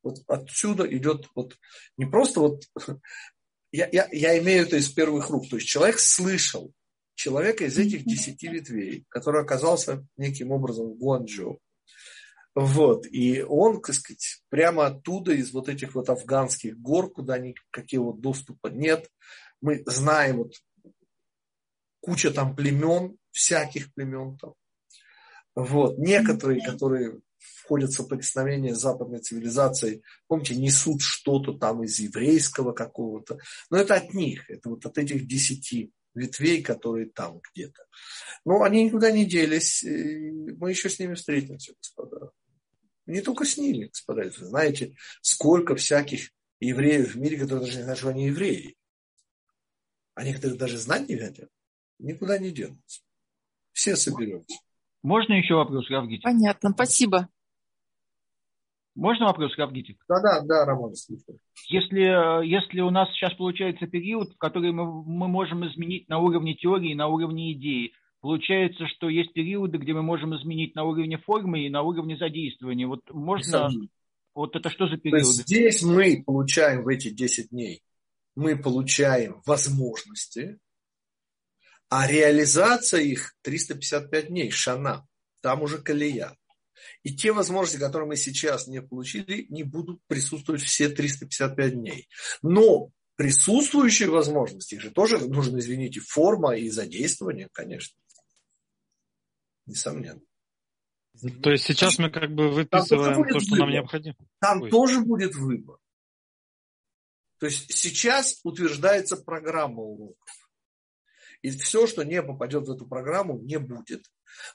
[0.03, 1.57] Вот отсюда идет вот
[1.97, 2.65] не просто вот
[3.73, 5.49] я, я, я имею это из первых рук.
[5.49, 6.71] То есть человек слышал
[7.15, 11.61] человека из этих десяти ветвей, который оказался неким образом в Гуанчжоу.
[12.55, 13.07] Вот.
[13.07, 18.69] И он, так сказать, прямо оттуда, из вот этих вот афганских гор, куда никакого доступа
[18.69, 19.11] нет,
[19.61, 20.55] мы знаем вот
[22.01, 24.55] куча там племен, всяких племен там.
[25.55, 25.99] Вот.
[25.99, 33.39] Некоторые, которые входят в соприкосновение с западной цивилизацией, помните, несут что-то там из еврейского какого-то.
[33.71, 37.87] Но это от них, это вот от этих десяти ветвей, которые там где-то.
[38.45, 42.31] Но они никуда не делись, мы еще с ними встретимся, господа.
[43.13, 44.23] Не только с ними, господа.
[44.23, 48.75] Вы знаете, сколько всяких евреев в мире, которые даже не знают, что они евреи.
[50.15, 51.51] А некоторые даже знать не хотят.
[51.99, 53.03] Никуда не денутся.
[53.73, 54.59] Все соберемся.
[55.03, 56.25] Можно еще вопрос, Равгитик?
[56.25, 57.29] Понятно, спасибо.
[58.95, 60.03] Можно вопрос, Равгитик?
[60.09, 60.95] Да, да, да, Роман,
[61.69, 66.55] Если, если у нас сейчас получается период, в который мы, мы можем изменить на уровне
[66.55, 67.93] теории, на уровне идеи,
[68.23, 72.87] Получается, что есть периоды, где мы можем изменить на уровне формы и на уровне задействования.
[72.87, 73.69] Вот можно...
[74.33, 75.25] Вот это что за периоды?
[75.25, 77.83] здесь мы получаем в эти 10 дней,
[78.35, 80.59] мы получаем возможности,
[81.91, 85.07] а реализация их 355 дней, шана,
[85.43, 86.35] там уже колея.
[87.03, 92.09] И те возможности, которые мы сейчас не получили, не будут присутствовать все 355 дней.
[92.41, 97.97] Но присутствующие возможности, их же тоже нужно, извините, форма и задействование, конечно
[99.67, 100.21] несомненно.
[101.43, 103.59] То есть сейчас мы как бы выписываем то, что выбор.
[103.59, 104.17] нам необходимо.
[104.41, 104.71] Там Ой.
[104.71, 105.79] тоже будет выбор.
[107.39, 110.51] То есть сейчас утверждается программа уроков.
[111.43, 114.07] И все, что не попадет в эту программу, не будет.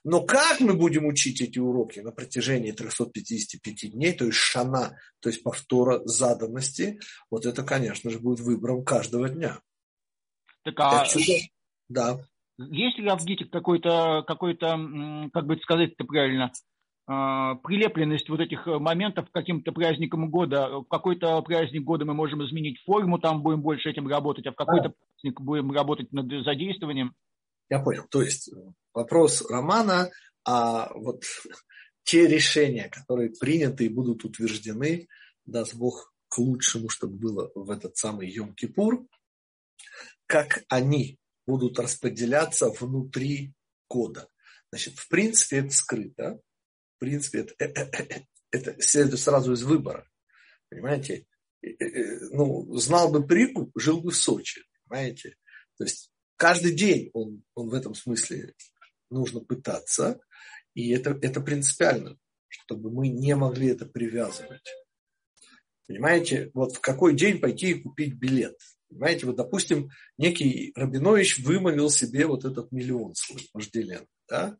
[0.03, 5.29] Но как мы будем учить эти уроки на протяжении 355 дней, то есть шана, то
[5.29, 6.99] есть повтора заданности,
[7.29, 9.61] вот это, конечно же, будет выбором каждого дня.
[10.63, 11.01] Так, а...
[11.01, 11.33] Отсюда,
[11.89, 12.25] да.
[12.57, 16.51] Есть ли в ГИТе какой-то, какой-то, как бы сказать это правильно,
[17.09, 20.79] а, прилепленность вот этих моментов к каким-то праздникам года.
[20.79, 24.55] В какой-то праздник года мы можем изменить форму, там будем больше этим работать, а в
[24.55, 27.13] какой-то праздник будем работать над задействованием.
[27.69, 28.05] Я понял.
[28.09, 28.49] То есть
[28.93, 30.09] вопрос Романа,
[30.45, 31.23] а вот
[32.03, 35.07] те решения, которые приняты и будут утверждены,
[35.45, 39.05] даст Бог к лучшему, чтобы было в этот самый Йом-Кипур,
[40.25, 43.53] как они будут распределяться внутри
[43.87, 44.29] кода.
[44.69, 46.41] Значит, в принципе, это скрыто.
[46.97, 50.07] В принципе, это, это, это, это следует сразу из выбора.
[50.69, 51.25] Понимаете?
[52.31, 54.61] Ну, знал бы прикуп, жил бы в Сочи.
[54.83, 55.35] Понимаете?
[55.77, 58.53] То есть каждый день он, он в этом смысле
[59.09, 60.19] нужно пытаться.
[60.73, 62.17] И это, это принципиально,
[62.49, 64.67] чтобы мы не могли это привязывать.
[65.87, 68.57] Понимаете, вот в какой день пойти и купить билет.
[68.89, 74.57] Понимаете, вот, допустим, некий Рабинович вымолил себе вот этот миллион свой вожделен, да?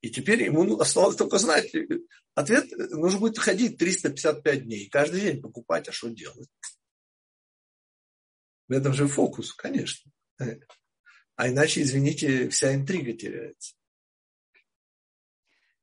[0.00, 1.72] И теперь ему осталось только знать.
[2.34, 6.48] Ответ, нужно будет ходить 355 дней, каждый день покупать, а что делать?
[8.68, 10.10] В этом же фокус, конечно.
[11.36, 13.74] А иначе, извините, вся интрига теряется.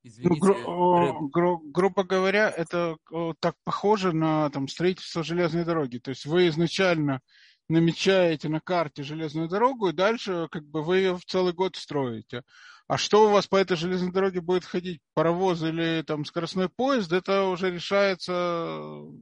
[0.03, 2.97] Ну, гру- гру- грубо говоря, это
[3.39, 5.99] так похоже на там, строительство железной дороги.
[5.99, 7.21] То есть вы изначально
[7.71, 12.43] намечаете на карте железную дорогу, и дальше как бы вы ее в целый год строите.
[12.87, 17.11] А что у вас по этой железной дороге будет ходить, паровоз или там скоростной поезд,
[17.13, 18.31] это уже решается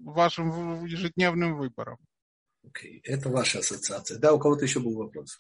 [0.03, 1.97] вашим ежедневным выбором.
[2.65, 2.99] Okay.
[3.03, 4.17] Это ваша ассоциация.
[4.17, 5.37] Да, у кого-то еще был вопрос.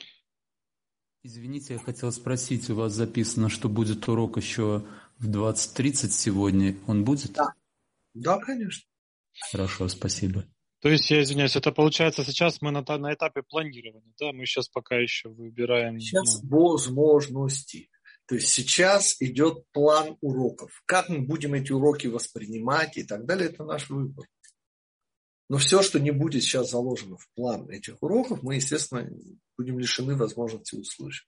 [1.23, 4.85] Извините, я хотел спросить, у вас записано, что будет урок еще
[5.17, 6.77] в 20.30 сегодня.
[6.87, 7.33] Он будет?
[7.33, 7.53] Да.
[8.13, 8.87] Да, конечно.
[9.51, 10.45] Хорошо, спасибо.
[10.81, 14.31] То есть, я извиняюсь, это получается сейчас мы на, на этапе планирования, да?
[14.31, 15.99] Мы сейчас пока еще выбираем...
[15.99, 16.49] Сейчас ну...
[16.49, 17.89] возможности.
[18.27, 20.83] То есть сейчас идет план уроков.
[20.85, 24.25] Как мы будем эти уроки воспринимать и так далее, это наш выбор.
[25.49, 29.09] Но все, что не будет сейчас заложено в план этих уроков, мы, естественно,
[29.57, 31.27] будем лишены возможности услышать.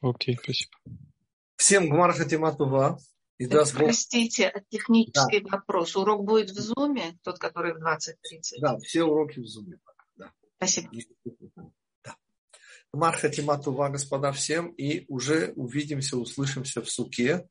[0.00, 0.72] Окей, спасибо.
[1.56, 2.98] Всем גמר חתימה טובה.
[3.42, 5.56] И даст Простите, технический да.
[5.56, 5.96] вопрос.
[5.96, 8.60] Урок будет в Зуме, тот, который в 20.30?
[8.60, 9.80] Да, все уроки в Зуме.
[10.14, 10.32] Да.
[10.58, 10.88] Спасибо.
[12.04, 12.16] Да.
[12.92, 14.68] גמר חתימה טובה, господа, всем.
[14.74, 17.48] И уже увидимся, услышимся в Суке.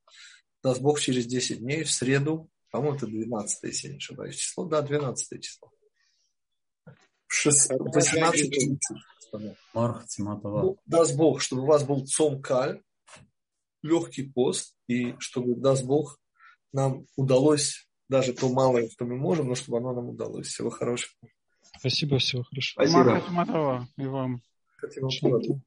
[0.63, 4.63] Даст Бог через 10 дней, в среду, По-моему, это 12, если не ошибаюсь, число.
[4.67, 5.73] Да, 12 число.
[7.27, 8.79] 18
[9.73, 10.61] Марх Тиматова.
[10.61, 12.81] Ну, даст Бог, чтобы у вас был цом каль,
[13.81, 16.19] легкий пост, и чтобы, даст Бог,
[16.73, 20.47] нам удалось даже то малое, что мы можем, но чтобы оно нам удалось.
[20.47, 21.13] Всего хорошего.
[21.79, 22.85] Спасибо, всего хорошего.
[22.85, 23.21] Спасибо.
[23.21, 24.41] Тиматова и вам.
[24.77, 25.61] Спасибо.